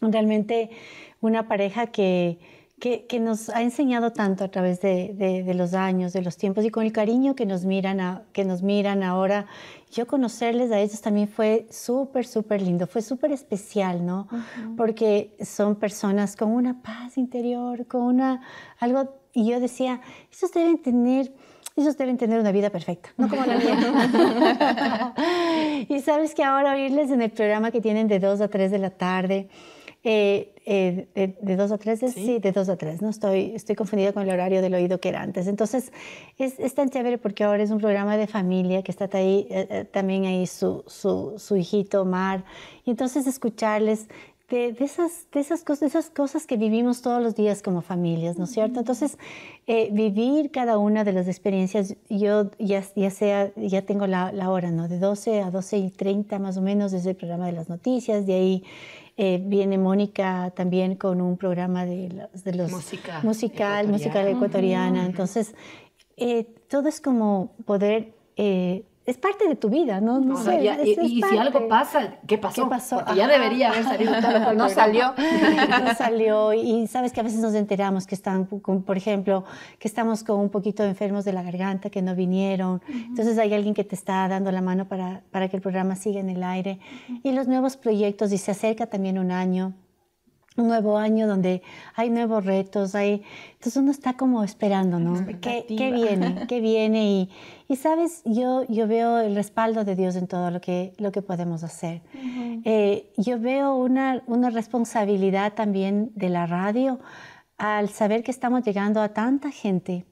realmente 0.00 0.70
una 1.20 1.48
pareja 1.48 1.86
que, 1.86 2.38
que, 2.78 3.06
que 3.06 3.20
nos 3.20 3.48
ha 3.48 3.62
enseñado 3.62 4.12
tanto 4.12 4.44
a 4.44 4.48
través 4.48 4.80
de, 4.82 5.12
de- 5.14 5.42
de 5.42 5.54
los 5.54 5.72
años, 5.72 6.12
de 6.12 6.20
los 6.22 6.36
tiempos 6.36 6.64
y 6.64 6.70
con 6.70 6.84
el 6.84 6.92
cariño 6.92 7.34
que 7.34 7.46
nos 7.46 7.64
miran, 7.64 8.00
a- 8.00 8.22
que 8.32 8.44
nos 8.44 8.62
miran 8.62 9.02
ahora. 9.02 9.46
Yo 9.90 10.06
conocerles 10.06 10.70
a 10.72 10.78
ellos 10.80 11.00
también 11.00 11.26
fue 11.28 11.66
súper, 11.70 12.26
súper 12.26 12.60
lindo, 12.60 12.86
fue 12.86 13.00
súper 13.02 13.32
especial, 13.32 14.04
¿no? 14.04 14.28
Porque 14.76 15.34
son 15.42 15.76
personas 15.76 16.36
con 16.36 16.50
una 16.50 16.82
paz 16.82 17.16
interior, 17.16 17.86
con 17.86 18.02
una, 18.02 18.42
algo, 18.78 19.14
y 19.32 19.46
yo 19.46 19.58
decía, 19.60 20.00
esos 20.30 20.52
deben 20.52 20.78
tener... 20.82 21.32
Ellos 21.78 21.98
deben 21.98 22.16
tener 22.16 22.40
una 22.40 22.52
vida 22.52 22.70
perfecta, 22.70 23.10
no 23.18 23.28
como 23.28 23.44
la 23.44 23.58
mía. 23.58 25.14
y 25.90 26.00
sabes 26.00 26.34
que 26.34 26.42
ahora 26.42 26.72
oírles 26.72 27.10
en 27.10 27.20
el 27.20 27.30
programa 27.30 27.70
que 27.70 27.82
tienen 27.82 28.08
de 28.08 28.18
2 28.18 28.40
a 28.40 28.48
3 28.48 28.70
de 28.70 28.78
la 28.78 28.88
tarde, 28.90 29.48
eh, 30.08 30.54
eh, 30.66 31.08
de, 31.16 31.36
de 31.40 31.56
2 31.56 31.72
a 31.72 31.78
3, 31.78 31.98
sí. 31.98 32.08
sí, 32.10 32.38
de 32.38 32.52
2 32.52 32.68
a 32.68 32.76
3, 32.76 33.02
¿no? 33.02 33.08
Estoy, 33.08 33.52
estoy 33.56 33.74
confundida 33.74 34.12
con 34.12 34.22
el 34.22 34.30
horario 34.30 34.62
del 34.62 34.72
oído 34.74 35.00
que 35.00 35.08
era 35.08 35.20
antes. 35.20 35.48
Entonces, 35.48 35.92
es, 36.38 36.60
es 36.60 36.74
tan 36.74 36.90
chévere 36.90 37.18
porque 37.18 37.42
ahora 37.42 37.64
es 37.64 37.72
un 37.72 37.78
programa 37.78 38.16
de 38.16 38.28
familia 38.28 38.84
que 38.84 38.92
está 38.92 39.08
ahí, 39.12 39.48
eh, 39.50 39.66
eh, 39.68 39.84
también 39.84 40.24
ahí 40.24 40.46
su, 40.46 40.84
su, 40.86 41.34
su 41.38 41.56
hijito 41.56 42.02
Omar. 42.02 42.44
Y 42.84 42.90
entonces 42.90 43.26
escucharles 43.26 44.06
de, 44.48 44.72
de, 44.72 44.84
esas, 44.84 45.26
de, 45.32 45.40
esas 45.40 45.64
cosas, 45.64 45.80
de 45.80 45.86
esas 45.86 46.10
cosas 46.10 46.46
que 46.46 46.56
vivimos 46.56 47.02
todos 47.02 47.20
los 47.20 47.34
días 47.34 47.60
como 47.60 47.80
familias, 47.80 48.38
¿no 48.38 48.44
es 48.44 48.52
cierto? 48.52 48.78
Entonces, 48.78 49.18
eh, 49.66 49.88
vivir 49.90 50.52
cada 50.52 50.78
una 50.78 51.02
de 51.02 51.12
las 51.12 51.26
experiencias, 51.26 51.96
yo 52.08 52.52
ya, 52.60 52.84
ya 52.94 53.10
sea, 53.10 53.52
ya 53.56 53.82
tengo 53.82 54.06
la, 54.06 54.30
la, 54.30 54.50
hora, 54.50 54.70
¿no? 54.70 54.86
De 54.86 55.00
12 55.00 55.42
a 55.42 55.50
12 55.50 55.78
y 55.78 55.90
30 55.90 56.38
más 56.38 56.56
o 56.56 56.62
menos 56.62 56.92
desde 56.92 57.10
el 57.10 57.16
programa 57.16 57.46
de 57.46 57.52
las 57.52 57.68
noticias, 57.68 58.24
de 58.24 58.34
ahí 58.34 58.64
eh, 59.16 59.40
viene 59.42 59.78
Mónica 59.78 60.52
también 60.54 60.96
con 60.96 61.20
un 61.20 61.36
programa 61.36 61.86
de 61.86 62.10
los, 62.10 62.44
de 62.44 62.54
los 62.54 62.70
música 62.70 63.20
musical, 63.22 63.88
musical 63.88 64.28
ecuatoriana, 64.28 65.06
entonces 65.06 65.54
eh, 66.16 66.44
todo 66.68 66.88
es 66.88 67.00
como 67.00 67.54
poder 67.64 68.12
eh, 68.36 68.84
es 69.06 69.16
parte 69.18 69.48
de 69.48 69.54
tu 69.54 69.70
vida, 69.70 70.00
¿no? 70.00 70.18
no 70.18 70.34
o 70.34 70.36
sea, 70.36 70.58
sé, 70.58 70.64
ya, 70.64 70.74
es, 70.74 70.86
y, 70.86 70.92
es 70.92 70.98
y 70.98 71.22
si 71.22 71.38
algo 71.38 71.68
pasa, 71.68 72.16
¿qué 72.26 72.38
pasó? 72.38 72.64
¿Qué 72.64 72.70
pasó? 72.70 72.96
Porque 72.96 73.14
ya 73.14 73.28
debería 73.28 73.70
haber 73.70 73.84
salido 73.84 74.12
tal 74.20 74.42
cual 74.44 74.56
no 74.56 74.68
salió. 74.68 75.14
no 75.84 75.94
salió. 75.94 76.52
Y 76.52 76.88
sabes 76.88 77.12
que 77.12 77.20
a 77.20 77.22
veces 77.22 77.38
nos 77.38 77.54
enteramos 77.54 78.06
que 78.06 78.16
están, 78.16 78.46
por 78.46 78.96
ejemplo, 78.96 79.44
que 79.78 79.86
estamos 79.86 80.24
con 80.24 80.40
un 80.40 80.50
poquito 80.50 80.82
enfermos 80.82 81.24
de 81.24 81.32
la 81.32 81.42
garganta, 81.42 81.88
que 81.88 82.02
no 82.02 82.16
vinieron. 82.16 82.74
Uh 82.74 82.92
-huh. 82.92 83.06
Entonces 83.06 83.38
hay 83.38 83.54
alguien 83.54 83.74
que 83.74 83.84
te 83.84 83.94
está 83.94 84.26
dando 84.26 84.50
la 84.50 84.60
mano 84.60 84.88
para, 84.88 85.22
para 85.30 85.48
que 85.48 85.56
el 85.56 85.62
programa 85.62 85.94
siga 85.94 86.18
en 86.18 86.28
el 86.28 86.42
aire. 86.42 86.80
Uh 87.08 87.12
-huh. 87.12 87.20
Y 87.22 87.32
los 87.32 87.46
nuevos 87.46 87.76
proyectos, 87.76 88.32
y 88.32 88.38
se 88.38 88.50
acerca 88.50 88.86
también 88.86 89.18
un 89.18 89.30
año 89.30 89.72
un 90.56 90.68
nuevo 90.68 90.98
año 90.98 91.26
donde 91.26 91.62
hay 91.94 92.10
nuevos 92.10 92.44
retos, 92.44 92.94
hay, 92.94 93.22
entonces 93.52 93.76
uno 93.76 93.90
está 93.90 94.14
como 94.14 94.42
esperando, 94.42 94.98
¿no? 94.98 95.26
¿Qué, 95.40 95.66
¿Qué, 95.66 95.92
viene? 95.92 96.46
¿Qué 96.48 96.60
viene? 96.60 97.10
Y, 97.10 97.30
y, 97.68 97.76
sabes, 97.76 98.22
yo, 98.24 98.64
yo 98.68 98.86
veo 98.86 99.18
el 99.20 99.34
respaldo 99.34 99.84
de 99.84 99.96
Dios 99.96 100.16
en 100.16 100.26
todo 100.26 100.50
lo 100.50 100.60
que, 100.60 100.92
lo 100.98 101.12
que 101.12 101.22
podemos 101.22 101.62
hacer. 101.62 102.02
Uh 102.14 102.18
-huh. 102.18 102.62
eh, 102.64 103.12
yo 103.16 103.38
veo 103.38 103.76
una, 103.76 104.22
una 104.26 104.50
responsabilidad 104.50 105.54
también 105.54 106.10
de 106.14 106.28
la 106.28 106.46
radio 106.46 106.98
al 107.58 107.88
saber 107.88 108.22
que 108.22 108.30
estamos 108.30 108.64
llegando 108.64 109.00
a 109.00 109.10
tanta 109.10 109.50
gente 109.50 110.04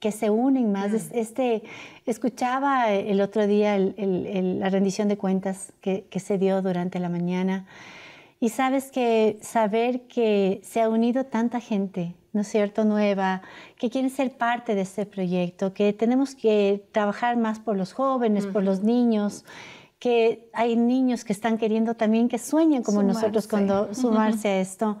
que 0.00 0.12
se 0.12 0.30
unen 0.30 0.72
más. 0.72 0.92
Mm. 0.92 0.96
Este, 1.12 1.62
escuchaba 2.04 2.92
el 2.92 3.20
otro 3.20 3.46
día 3.46 3.78
la 3.78 4.68
rendición 4.68 5.08
de 5.08 5.16
cuentas 5.16 5.72
que, 5.80 6.04
que, 6.10 6.20
se 6.20 6.38
dio 6.38 6.60
durante 6.62 7.00
la 7.00 7.08
mañana 7.08 7.66
y 8.40 8.50
sabes 8.50 8.90
que 8.90 9.38
saber 9.42 10.02
que 10.08 10.60
se 10.62 10.80
ha 10.80 10.88
unido 10.88 11.24
tanta 11.24 11.60
gente, 11.60 12.14
¿no 12.32 12.42
es 12.42 12.48
cierto?, 12.48 12.84
nueva, 12.84 13.42
que 13.78 13.90
quieren 13.90 14.10
ser 14.10 14.36
parte 14.36 14.74
de 14.74 14.82
este 14.82 15.06
proyecto, 15.06 15.72
que 15.72 15.92
tenemos 15.92 16.34
que 16.34 16.86
trabajar 16.92 17.36
más 17.36 17.58
por 17.58 17.76
los 17.76 17.92
jóvenes, 17.92 18.46
por 18.46 18.62
los 18.62 18.82
niños 18.82 19.44
que 19.98 20.50
hay 20.52 20.76
niños 20.76 21.24
que 21.24 21.32
están 21.32 21.56
queriendo 21.56 21.94
también 21.94 22.28
que 22.28 22.38
sueñen 22.38 22.82
como 22.82 23.02
nosotros 23.02 23.48
cuando 23.48 23.94
sumarse 23.94 24.48
a 24.48 24.60
esto 24.60 24.98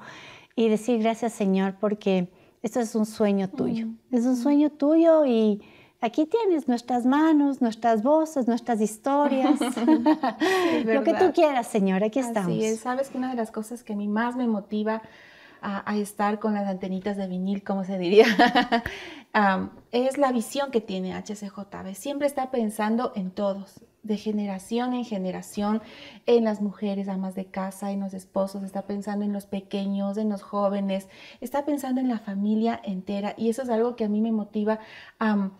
y 0.54 0.68
decir 0.68 1.00
gracias 1.00 1.34
Señor 1.34 1.76
porque 1.78 2.30
esto 2.62 2.80
es 2.80 2.94
un 2.94 3.04
sueño 3.04 3.50
tuyo, 3.50 3.88
es 4.10 4.24
un 4.24 4.36
sueño 4.36 4.70
tuyo 4.70 5.26
y 5.26 5.60
aquí 6.06 6.24
tienes 6.24 6.68
nuestras 6.68 7.04
manos, 7.04 7.60
nuestras 7.60 8.02
voces, 8.02 8.46
nuestras 8.46 8.80
historias, 8.80 9.60
lo 10.84 11.02
que 11.04 11.14
tú 11.14 11.32
quieras 11.34 11.66
Señor, 11.66 12.04
aquí 12.04 12.20
estamos. 12.20 12.54
Sí, 12.54 12.76
sabes 12.76 13.10
que 13.10 13.18
una 13.18 13.30
de 13.30 13.36
las 13.36 13.50
cosas 13.50 13.82
que 13.82 13.92
a 13.92 13.96
mí 13.96 14.08
más 14.08 14.36
me 14.36 14.46
motiva 14.46 15.02
a, 15.62 15.96
estar 15.96 16.38
con 16.38 16.54
las 16.54 16.68
antenitas 16.68 17.16
de 17.16 17.26
vinil, 17.26 17.64
como 17.64 17.82
se 17.82 17.98
diría, 17.98 18.26
es 19.90 20.16
la 20.16 20.30
visión 20.30 20.70
que 20.70 20.80
tiene 20.80 21.12
HCJB. 21.14 21.94
Siempre 21.94 22.28
está 22.28 22.52
pensando 22.52 23.12
en 23.16 23.32
todos, 23.32 23.80
de 24.04 24.16
generación 24.16 24.92
en 24.92 25.04
generación, 25.04 25.82
en 26.26 26.44
las 26.44 26.60
mujeres 26.60 27.08
amas 27.08 27.34
de 27.34 27.46
casa, 27.46 27.90
en 27.90 27.98
los 27.98 28.14
esposos, 28.14 28.62
está 28.62 28.82
pensando 28.82 29.24
en 29.24 29.32
los 29.32 29.46
pequeños, 29.46 30.18
en 30.18 30.28
los 30.28 30.42
jóvenes, 30.42 31.08
está 31.40 31.64
pensando 31.64 32.00
en 32.00 32.08
la 32.08 32.20
familia 32.20 32.80
entera 32.84 33.34
y 33.36 33.48
eso 33.48 33.62
es 33.62 33.68
algo 33.68 33.96
que 33.96 34.04
a 34.04 34.08
mí 34.08 34.20
me 34.20 34.30
motiva 34.30 34.78
a 35.18 35.50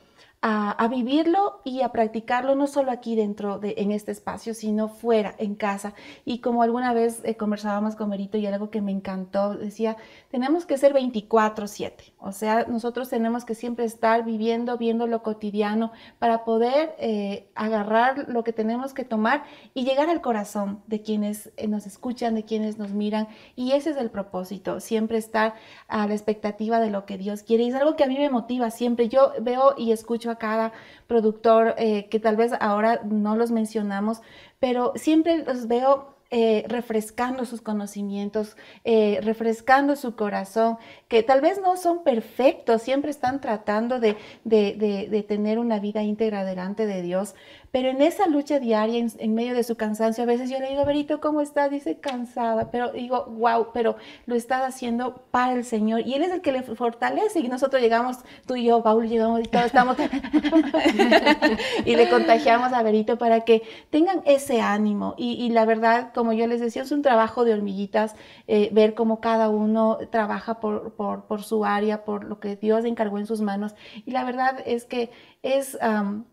a, 0.43 0.89
vivirlo 0.89 1.61
y 1.65 1.81
a 1.81 1.91
practicarlo 1.91 2.55
no 2.55 2.67
solo 2.67 2.93
aquí 2.93 3.17
dentro 3.17 3.59
de 3.59 3.75
en 3.79 3.91
este 3.91 4.13
espacio, 4.13 4.55
sino 4.55 4.89
fuera, 4.89 5.35
en 5.39 5.57
casa. 5.57 5.95
Y 6.25 6.39
como 6.39 6.63
alguna 6.63 6.93
vez 6.93 7.21
eh, 7.25 7.37
conversábamos 7.37 7.97
con 7.97 8.11
Merito 8.11 8.39
y 8.39 8.47
algo 8.47 8.71
que 8.71 8.81
me 8.81 8.93
encantó, 8.93 9.55
decía, 9.57 9.97
tenemos 10.31 10.65
que 10.65 10.79
ser 10.79 10.93
24/7, 10.95 12.13
o 12.19 12.33
sea, 12.33 12.65
nosotros 12.69 13.09
tenemos 13.09 13.45
que 13.45 13.55
siempre 13.55 13.85
estar 13.85 14.25
viviendo, 14.25 14.79
viendo 14.79 15.07
lo 15.07 15.23
cotidiano 15.23 15.93
para 16.19 16.45
poder 16.45 16.95
eh, 16.99 17.49
agarrar 17.55 18.29
lo 18.29 18.45
que 18.45 18.53
tenemos 18.53 18.95
que 18.95 19.05
tomar 19.05 19.45
y 19.75 19.85
llegar 19.85 20.09
al 20.09 20.21
corazón 20.21 20.83
de 20.87 21.03
quienes 21.03 21.51
eh, 21.57 21.67
nos 21.67 21.87
escuchan, 21.87 22.35
de 22.35 22.45
quienes 22.45 22.79
nos 22.79 22.93
miran. 22.93 23.29
Y 23.57 23.73
ese 23.73 23.91
es 23.91 23.97
el 23.97 24.11
propósito, 24.11 24.81
siempre 24.81 25.19
estar 25.19 25.55
a 25.89 26.07
la 26.07 26.15
expectativa 26.15 26.79
de 26.81 26.91
lo 26.91 27.07
que 27.07 27.19
Dios 27.19 27.43
quiere. 27.43 27.65
Y 27.65 27.69
es 27.69 27.75
algo 27.75 27.97
que 27.97 28.05
a 28.05 28.07
mí 28.07 28.17
me 28.17 28.31
motiva 28.31 28.71
siempre. 28.71 29.09
Yo 29.09 29.33
veo 29.41 29.75
y 29.77 29.93
escucho 29.93 30.26
a 30.31 30.37
cada 30.37 30.73
productor 31.07 31.75
eh, 31.79 32.09
que 32.09 32.21
tal 32.21 32.37
vez 32.37 32.53
ahora 32.61 33.01
no 33.05 33.37
los 33.37 33.51
mencionamos, 33.51 34.21
pero 34.59 34.93
siempre 34.97 35.45
los 35.45 35.69
veo 35.69 36.17
eh, 36.33 36.65
refrescando 36.67 37.45
sus 37.45 37.61
conocimientos, 37.61 38.57
eh, 38.83 39.21
refrescando 39.23 39.95
su 39.95 40.17
corazón, 40.17 40.77
que 41.07 41.23
tal 41.23 41.41
vez 41.41 41.61
no 41.61 41.77
son 41.77 42.03
perfectos, 42.03 42.83
siempre 42.83 43.13
están 43.13 43.41
tratando 43.41 44.01
de, 44.01 44.17
de, 44.43 45.25
tener 45.29 45.61
una 45.61 45.79
vida 45.79 46.03
íntegra 46.03 46.45
delante 46.45 46.85
de 46.85 47.01
Dios, 47.03 47.37
pero 47.77 47.91
en 47.91 48.01
esa 48.01 48.27
lucha 48.27 48.59
diaria, 48.59 49.07
en, 49.19 49.35
medio 49.35 49.53
de 49.53 49.63
su 49.63 49.77
cansancio, 49.77 50.25
a 50.25 50.27
veces 50.27 50.49
yo 50.49 50.59
le 50.59 50.71
digo, 50.71 50.87
Berito, 50.87 51.21
¿cómo 51.21 51.43
estás? 51.43 51.71
Dice, 51.71 51.99
cansada, 51.99 52.71
pero 52.71 52.91
digo, 52.93 53.27
wow, 53.27 53.67
pero 53.75 53.97
lo 54.25 54.35
estás 54.35 54.63
haciendo 54.63 55.27
para 55.31 55.53
el 55.53 55.63
Señor 55.63 56.01
y 56.01 56.15
Él 56.15 56.23
es 56.23 56.33
el 56.33 56.41
que 56.41 56.53
le 56.53 56.63
fortalece 56.63 57.41
y 57.41 57.49
nosotros 57.49 57.83
llegamos, 57.83 58.21
tú 58.47 58.57
y 58.57 58.65
yo, 58.65 58.83
Paul, 58.83 59.07
llegamos 59.07 59.41
y 59.41 59.43
todos 59.43 59.67
estamos 59.67 59.99
y 61.85 61.97
le 61.97 62.09
contagiamos 62.09 62.73
a 62.73 62.83
Berito 62.83 63.19
para 63.19 63.43
que 63.43 63.63
tengan 63.91 64.23
ese 64.25 64.63
ánimo 64.63 65.15
y 65.19 65.51
la 65.51 65.67
verdad, 65.67 66.15
como 66.15 66.33
yo 66.33 66.47
les 66.47 66.63
decía, 66.63 66.81
es 66.81 66.93
un 66.93 67.03
trabajo 67.03 67.45
de 67.45 67.53
hormiguitas, 67.53 68.17
eh, 68.47 68.71
ver 68.73 68.95
cómo 68.95 69.21
cada 69.21 69.51
uno 69.51 69.99
trabaja 70.11 70.61
por, 70.61 70.95
por, 70.95 71.43
su 71.43 71.67
área, 71.67 72.07
por 72.07 72.25
lo 72.25 72.41
que 72.41 72.57
Dios 72.57 72.87
encargó 72.87 73.19
en 73.19 73.27
sus 73.27 73.43
manos. 73.43 73.75
Y 74.07 74.13
la 74.13 74.25
verdad 74.25 74.63
es 74.65 74.87
que 74.87 75.11
es 75.43 75.79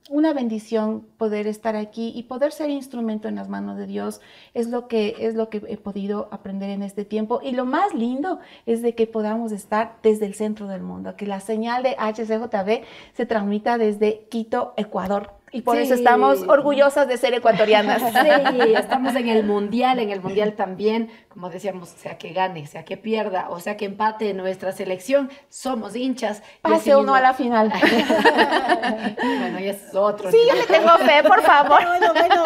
una 0.09 0.33
bendición 0.33 1.05
poder 1.17 1.32
estar 1.41 1.75
aquí 1.75 2.11
y 2.15 2.23
poder 2.23 2.51
ser 2.51 2.69
instrumento 2.69 3.27
en 3.27 3.35
las 3.35 3.49
manos 3.49 3.77
de 3.77 3.87
Dios. 3.87 4.21
Es 4.53 4.67
lo 4.67 4.87
que 4.87 5.15
es 5.19 5.35
lo 5.35 5.49
que 5.49 5.61
he 5.67 5.77
podido 5.77 6.29
aprender 6.31 6.69
en 6.69 6.83
este 6.83 7.05
tiempo. 7.05 7.39
Y 7.43 7.51
lo 7.51 7.65
más 7.65 7.93
lindo 7.93 8.39
es 8.65 8.81
de 8.81 8.95
que 8.95 9.07
podamos 9.07 9.51
estar 9.51 9.97
desde 10.03 10.25
el 10.25 10.35
centro 10.35 10.67
del 10.67 10.81
mundo, 10.81 11.15
que 11.15 11.27
la 11.27 11.39
señal 11.39 11.83
de 11.83 11.95
HCJB 11.97 12.83
se 13.13 13.25
transmita 13.25 13.77
desde 13.77 14.25
Quito, 14.29 14.73
Ecuador 14.77 15.42
y 15.53 15.61
por 15.61 15.77
eso 15.77 15.93
estamos 15.93 16.41
orgullosas 16.47 17.07
de 17.07 17.17
ser 17.17 17.33
ecuatorianas. 17.33 18.01
Sí, 18.23 18.73
estamos 18.75 19.15
en 19.15 19.27
el 19.29 19.43
mundial, 19.43 19.99
en 19.99 20.09
el 20.09 20.21
mundial 20.21 20.53
también, 20.53 21.09
como 21.29 21.49
decíamos, 21.49 21.89
sea 21.89 22.17
que 22.17 22.33
gane, 22.33 22.65
sea 22.67 22.83
que 22.83 22.97
pierda, 22.97 23.47
o 23.49 23.59
sea 23.59 23.77
que 23.77 23.85
empate 23.85 24.33
nuestra 24.33 24.71
selección, 24.71 25.29
somos 25.49 25.95
hinchas. 25.95 26.41
Pase 26.61 26.95
uno 26.95 27.13
a 27.15 27.21
la 27.21 27.33
final. 27.33 27.69
bueno, 29.21 29.59
ya 29.59 29.71
es 29.71 29.93
otro. 29.93 30.31
Sí, 30.31 30.37
yo 30.47 30.55
le 30.55 30.65
tengo 30.65 30.97
fe, 30.97 31.23
por 31.23 31.41
favor. 31.41 31.79
Bueno, 31.93 32.13
bueno, 32.13 32.43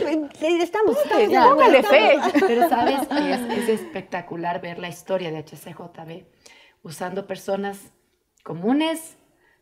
pero 0.00 0.28
que 0.28 0.62
estamos, 0.62 0.96
póngale 0.98 1.82
fe. 1.82 2.18
Pero 2.46 2.68
sabes, 2.68 3.00
es, 3.10 3.58
es 3.58 3.68
espectacular 3.80 4.60
ver 4.60 4.78
la 4.78 4.88
historia 4.88 5.30
de 5.30 5.38
HCJB 5.38 6.24
usando 6.82 7.26
personas 7.26 7.92
comunes 8.42 9.16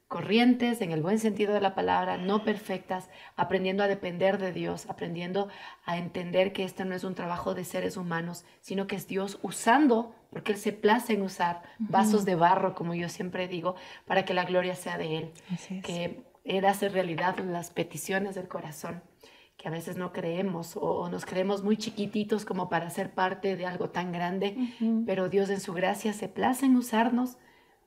corrientes, 0.09 0.81
en 0.81 0.93
el 0.93 1.03
buen 1.03 1.19
sentido 1.19 1.55
de 1.55 1.61
la 1.61 1.75
palabra, 1.75 2.19
no 2.19 2.45
perfectas, 2.45 3.09
aprendiendo 3.37 3.83
a 3.83 3.89
depender 3.89 4.39
de 4.39 4.53
Dios, 4.53 4.87
aprendiendo 4.89 5.49
a 5.85 5.99
entender 5.99 6.53
que 6.53 6.65
este 6.65 6.85
no 6.85 6.95
es 6.95 7.05
un 7.05 7.15
trabajo 7.15 7.55
de 7.55 7.65
seres 7.65 7.97
humanos, 7.97 8.45
sino 8.61 8.87
que 8.87 8.97
es 8.97 9.09
Dios 9.09 9.39
usando, 9.43 10.15
porque 10.31 10.53
Él 10.53 10.59
se 10.59 10.73
place 10.73 11.15
en 11.15 11.23
usar 11.23 11.63
vasos 11.79 12.25
de 12.25 12.35
barro, 12.35 12.75
como 12.75 12.95
yo 12.95 13.09
siempre 13.09 13.49
digo, 13.49 13.77
para 14.07 14.25
que 14.25 14.35
la 14.35 14.45
gloria 14.45 14.75
sea 14.75 14.99
de 14.99 15.19
Él, 15.19 15.33
que 15.83 16.23
Él 16.45 16.65
hace 16.65 16.89
realidad 16.89 17.39
las 17.39 17.71
peticiones 17.71 18.35
del 18.35 18.49
corazón 18.49 19.03
que 19.57 19.69
a 19.69 19.71
veces 19.71 19.97
no 19.97 20.13
creemos 20.13 20.77
o, 20.77 21.09
nos 21.09 21.25
creemos 21.25 21.63
muy 21.63 21.77
chiquititos 21.77 22.45
como 22.45 22.69
para 22.69 22.91
ser 22.91 23.15
parte 23.15 23.57
de 23.57 23.67
algo 23.67 23.91
tan 23.91 24.11
grande, 24.11 24.57
pero 25.07 25.29
Dios 25.29 25.49
en 25.49 25.61
su 25.61 25.73
gracia 25.73 26.13
se 26.13 26.29
place 26.29 26.67
en 26.67 26.75
usarnos 26.77 27.39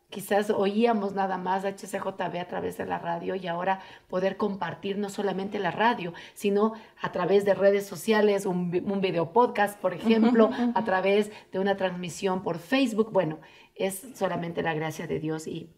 Quizás 0.10 0.50
oíamos 0.50 1.14
nada 1.14 1.38
más 1.38 1.66
HCJB 1.66 2.40
a 2.40 2.48
través 2.48 2.78
de 2.78 2.86
la 2.86 2.98
radio 2.98 3.36
y 3.36 3.46
ahora 3.48 3.82
poder 4.08 4.38
compartir 4.38 4.98
no 4.98 5.10
solamente 5.10 5.60
la 5.60 5.72
radio, 5.72 6.14
sino 6.34 6.74
a 7.02 7.12
través 7.12 7.44
de 7.44 7.54
redes 7.54 7.86
sociales, 7.86 8.46
un, 8.46 8.72
video 8.72 9.34
podcast, 9.34 9.78
por 9.80 9.94
ejemplo, 9.94 10.50
a 10.76 10.84
través 10.86 11.30
de 11.52 11.60
una 11.60 11.76
transmisión 11.76 12.42
por 12.42 12.58
Facebook. 12.60 13.12
Bueno, 13.12 13.40
es 13.76 14.08
solamente 14.16 14.62
la 14.62 14.74
gracia 14.74 15.08
de 15.08 15.20
Dios 15.20 15.46
y, 15.46 15.74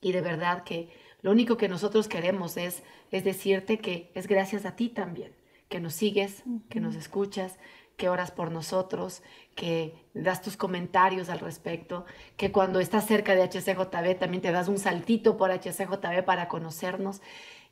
y 0.00 0.12
de 0.12 0.20
verdad 0.20 0.62
que 0.62 0.90
lo 1.20 1.32
único 1.32 1.56
que 1.56 1.68
nosotros 1.68 2.06
queremos 2.06 2.56
es, 2.56 2.84
es 3.10 3.24
decirte 3.24 3.78
que 3.78 4.12
es 4.14 4.28
gracias 4.28 4.64
a 4.64 4.76
ti 4.76 4.90
también, 4.90 5.32
que 5.68 5.80
nos 5.80 5.94
sigues, 5.94 6.44
que 6.70 6.78
nos 6.78 6.94
escuchas, 6.94 7.58
que 7.96 8.08
oras 8.08 8.30
por 8.30 8.50
nosotros, 8.50 9.22
que 9.54 9.94
das 10.14 10.42
tus 10.42 10.56
comentarios 10.56 11.28
al 11.28 11.40
respecto, 11.40 12.04
que 12.36 12.52
cuando 12.52 12.80
estás 12.80 13.06
cerca 13.06 13.34
de 13.34 13.42
HCJB 13.42 14.18
también 14.18 14.42
te 14.42 14.52
das 14.52 14.68
un 14.68 14.78
saltito 14.78 15.36
por 15.36 15.50
HCJB 15.50 16.24
para 16.24 16.48
conocernos 16.48 17.22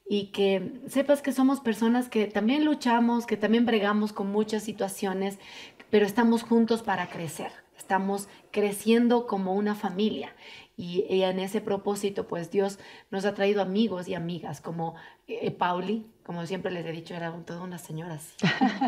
y 0.07 0.27
que 0.27 0.81
sepas 0.89 1.23
que 1.23 1.33
somos 1.33 1.61
personas 1.61 2.09
que 2.09 2.27
también 2.27 2.65
luchamos, 2.65 3.27
que 3.27 3.37
también 3.37 3.65
bregamos 3.65 4.13
con 4.13 4.31
muchas 4.31 4.63
situaciones, 4.63 5.39
pero 5.91 6.07
estamos 6.07 6.43
juntos 6.43 6.83
para 6.83 7.09
crecer, 7.09 7.53
estamos 7.77 8.29
creciendo 8.51 9.27
como 9.27 9.55
una 9.55 9.75
familia. 9.75 10.35
Y, 10.77 11.05
en 11.23 11.39
ese 11.39 11.61
propósito, 11.61 12.27
pues 12.27 12.51
Dios 12.51 12.81
nos 13.13 13.25
ha 13.25 13.35
traído 13.35 13.63
amigos 13.63 14.09
y 14.09 14.15
amigas 14.15 14.61
como 14.61 14.97
eh, 15.29 15.53
Pauli, 15.53 16.05
como 16.25 16.47
siempre 16.47 16.73
les 16.73 16.87
he 16.87 16.93
dicho, 16.93 17.15
era 17.15 17.31
toda 17.45 17.61
una 17.61 17.77
señora 17.77 18.15
así. 18.15 18.35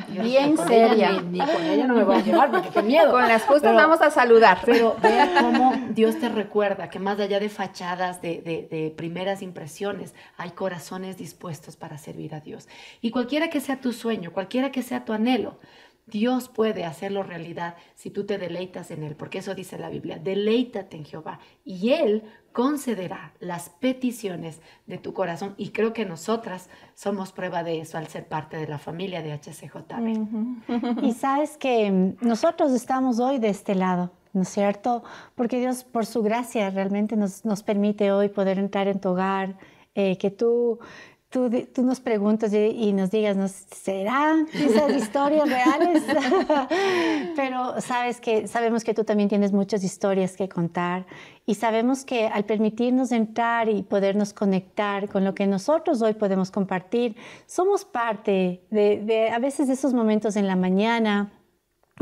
Bien 0.22 0.56
seria. 0.56 1.20
ni, 1.20 1.38
con 1.38 1.62
ella 1.62 1.86
no 1.86 1.94
me 1.94 2.02
voy 2.02 2.16
a 2.16 2.22
llevar 2.22 2.50
porque 2.50 2.70
qué 2.70 2.82
miedo. 2.82 3.10
Con 3.10 3.28
las 3.28 3.42
justas 3.42 3.74
vamos 3.74 4.00
a 4.00 4.10
saludar. 4.10 4.58
Pero 4.64 4.96
ve 5.02 5.28
cómo 5.38 5.74
Dios 5.90 6.18
te 6.18 6.30
recuerda 6.30 6.88
que 6.88 6.98
más 6.98 7.20
allá 7.20 7.38
de 7.38 7.50
fachadas, 7.50 8.22
de, 8.22 8.40
de, 8.40 8.66
de, 8.70 8.90
primeras 8.90 9.42
impresiones, 9.42 10.14
hay 10.38 10.52
corazones 10.52 11.18
dispuestos 11.18 11.76
para 11.76 11.98
servir 11.98 12.34
a 12.34 12.40
Dios. 12.40 12.68
Y 13.02 13.10
cualquiera 13.10 13.50
que 13.50 13.60
sea 13.60 13.82
tu 13.82 13.92
sueño, 13.92 14.32
cualquiera 14.32 14.72
que 14.72 14.82
sea 14.82 15.04
tu 15.04 15.12
anhelo, 15.12 15.58
Dios 16.06 16.48
puede 16.48 16.84
hacerlo 16.84 17.24
realidad 17.24 17.74
si 17.96 18.10
tú 18.10 18.24
te 18.24 18.38
deleitas 18.38 18.92
en 18.92 19.02
Él, 19.02 19.16
porque 19.16 19.38
eso 19.38 19.54
dice 19.54 19.76
la 19.76 19.90
Biblia, 19.90 20.18
deleítate 20.18 20.96
en 20.96 21.04
Jehová 21.04 21.40
y 21.64 21.92
Él 21.92 22.22
concederá 22.56 23.34
las 23.38 23.68
peticiones 23.68 24.62
de 24.86 24.96
tu 24.96 25.12
corazón. 25.12 25.52
Y 25.58 25.72
creo 25.72 25.92
que 25.92 26.06
nosotras 26.06 26.70
somos 26.94 27.30
prueba 27.30 27.62
de 27.62 27.82
eso 27.82 27.98
al 27.98 28.06
ser 28.06 28.28
parte 28.28 28.56
de 28.56 28.66
la 28.66 28.78
familia 28.78 29.20
de 29.20 29.34
HCJB. 29.34 31.04
Y 31.04 31.12
sabes 31.12 31.58
que 31.58 32.14
nosotros 32.22 32.72
estamos 32.72 33.20
hoy 33.20 33.38
de 33.38 33.50
este 33.50 33.74
lado 33.74 34.10
¿no 34.32 34.42
es 34.42 34.48
cierto? 34.48 35.02
Porque 35.34 35.58
Dios, 35.58 35.84
por 35.84 36.06
su 36.06 36.22
gracia, 36.22 36.70
realmente 36.70 37.14
nos, 37.14 37.44
nos 37.44 37.62
permite 37.62 38.10
hoy 38.12 38.30
poder 38.30 38.58
entrar 38.58 38.88
en 38.88 39.00
tu 39.00 39.10
hogar, 39.10 39.56
eh, 39.94 40.16
que 40.16 40.30
tú 40.30 40.78
Tú, 41.36 41.50
tú, 41.74 41.82
nos 41.82 42.00
preguntas 42.00 42.50
y, 42.54 42.94
nos 42.94 43.10
digas, 43.10 43.36
¿no? 43.36 43.46
¿serán 43.46 44.48
esas 44.54 44.90
historias 44.96 45.46
reales? 45.46 46.02
Pero 47.36 47.78
sabes 47.82 48.22
que, 48.22 48.48
sabemos 48.48 48.84
que 48.84 48.94
tú 48.94 49.04
también 49.04 49.28
tienes 49.28 49.52
muchas 49.52 49.84
historias 49.84 50.34
que 50.34 50.48
contar 50.48 51.04
y 51.44 51.56
sabemos 51.56 52.06
que 52.06 52.26
al 52.26 52.46
permitirnos 52.46 53.12
entrar 53.12 53.68
y 53.68 53.82
podernos 53.82 54.32
conectar 54.32 55.10
con 55.10 55.26
lo 55.26 55.34
que 55.34 55.46
nosotros 55.46 56.00
hoy 56.00 56.14
podemos 56.14 56.50
compartir, 56.50 57.16
somos 57.44 57.84
parte 57.84 58.62
de, 58.70 59.02
de 59.04 59.28
a 59.28 59.38
veces 59.38 59.66
de 59.66 59.74
esos 59.74 59.92
momentos 59.92 60.36
en 60.36 60.46
la 60.46 60.56
mañana 60.56 61.36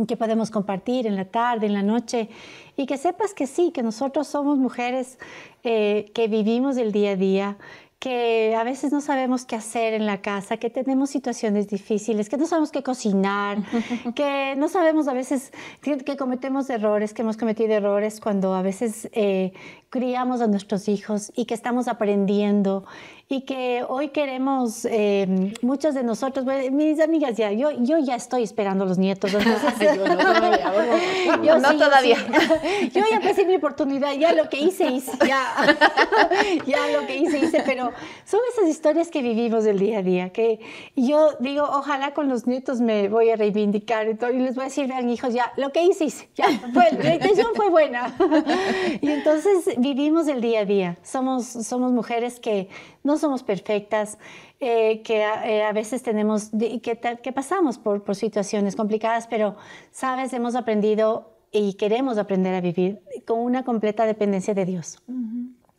que 0.09 0.17
podemos 0.17 0.51
compartir 0.51 1.07
en 1.07 1.15
la 1.15 1.27
tarde, 1.27 1.67
en 1.67 1.73
la 1.73 1.83
noche, 1.83 2.29
y 2.77 2.85
que 2.87 2.99
sepas 2.99 3.33
que 3.33 3.47
sí, 3.47 3.71
que 3.71 3.83
nosotros 3.83 4.27
somos 4.27 4.59
mujeres 4.59 5.19
eh, 5.63 6.11
que 6.15 6.27
vivimos 6.27 6.77
el 6.77 6.91
día 6.91 7.13
a 7.13 7.17
día, 7.17 7.59
que 8.05 8.55
a 8.55 8.65
veces 8.65 8.93
no 8.93 9.01
sabemos 9.01 9.47
qué 9.47 9.57
hacer 9.57 9.95
en 9.95 10.05
la 10.05 10.21
casa, 10.21 10.59
que 10.59 10.69
tenemos 10.69 11.09
situaciones 11.09 11.69
difíciles, 11.69 12.29
que 12.29 12.37
no 12.37 12.45
sabemos 12.45 12.71
qué 12.71 12.83
cocinar, 12.83 13.57
que 14.15 14.55
no 14.59 14.69
sabemos 14.69 15.09
a 15.09 15.15
veces 15.15 15.55
que 15.81 16.17
cometemos 16.19 16.69
errores, 16.69 17.15
que 17.15 17.23
hemos 17.23 17.39
cometido 17.39 17.73
errores 17.73 18.21
cuando 18.21 18.53
a 18.53 18.61
veces 18.61 19.09
eh, 19.13 19.55
criamos 19.95 20.41
a 20.41 20.49
nuestros 20.49 20.89
hijos 20.89 21.31
y 21.37 21.45
que 21.45 21.55
estamos 21.55 21.87
aprendiendo 21.87 22.85
y 23.29 23.43
que 23.43 23.85
hoy 23.89 24.09
queremos, 24.09 24.85
eh, 24.85 25.53
muchos 25.63 25.95
de 25.95 26.03
nosotros, 26.03 26.45
mis 26.73 27.01
amigas 27.01 27.37
ya, 27.37 27.53
yo, 27.53 27.71
yo 27.71 27.99
ya 27.99 28.17
estoy 28.17 28.43
esperando 28.43 28.85
a 28.85 28.87
los 28.87 28.99
nietos. 28.99 29.33
Entonces, 29.33 29.97
yo 29.97 30.07
no 30.07 30.17
todavía. 30.17 31.43
yo, 31.43 31.59
no 31.59 31.77
todavía. 31.77 32.19
Yo, 32.93 33.03
ya 33.11 33.21
pasé 33.21 33.47
mi 33.47 33.57
oportunidad, 33.57 34.13
ya 34.15 34.35
lo 34.35 34.49
que 34.51 34.59
hice, 34.59 34.89
hice, 34.89 35.13
ya, 35.27 35.55
ya 36.67 36.89
lo 36.89 37.07
que 37.07 37.17
hice, 37.17 37.39
hice, 37.39 37.63
pero 37.65 37.93
son 38.27 38.41
esas 38.53 38.69
historias 38.69 39.09
que 39.09 39.23
vivimos 39.23 39.65
del 39.65 39.79
día 39.79 39.99
a 40.01 40.03
día, 40.03 40.31
que 40.31 40.61
yo 40.95 41.31
digo, 41.41 41.63
ojalá 41.65 42.13
con 42.13 42.29
los 42.29 42.47
nietos 42.47 42.81
me 42.81 43.09
voy 43.09 43.31
a 43.31 43.37
reivindicar 43.37 44.07
y, 44.09 44.17
todo, 44.17 44.33
y 44.33 44.39
les 44.39 44.55
voy 44.55 44.63
a 44.63 44.65
decir, 44.67 44.87
vean 44.87 45.09
hijos, 45.09 45.33
ya, 45.33 45.53
lo 45.57 45.73
que 45.73 45.83
hice, 45.83 46.05
hice, 46.05 46.29
ya, 46.35 46.47
fue, 46.75 46.91
la 47.03 47.15
intención 47.15 47.49
fue 47.55 47.71
buena. 47.71 48.15
y 49.01 49.09
entonces 49.09 49.65
vivimos 49.85 50.29
el 50.29 50.41
día 50.41 50.61
a 50.61 50.65
día, 50.65 50.97
somos, 51.03 51.45
somos 51.45 51.93
mujeres 51.93 52.41
que 52.41 52.69
no 53.03 53.19
somos 53.19 53.43
perfectas, 53.43 54.19
eh, 54.59 55.03
que 55.03 55.19
eh, 55.19 55.63
a 55.63 55.73
veces 55.73 56.03
tenemos, 56.03 56.51
que, 56.83 56.99
que 57.23 57.33
pasamos 57.33 57.77
por, 57.77 58.03
por 58.03 58.17
situaciones 58.17 58.77
complicadas, 58.77 59.27
pero, 59.27 59.57
sabes, 59.91 60.33
hemos 60.33 60.55
aprendido 60.55 61.35
y 61.53 61.75
queremos 61.75 62.17
aprender 62.17 62.55
a 62.55 62.63
vivir 62.63 63.03
con 63.27 63.41
una 63.41 63.63
completa 63.63 64.07
dependencia 64.07 64.55
de 64.55 64.65
Dios. 64.65 65.03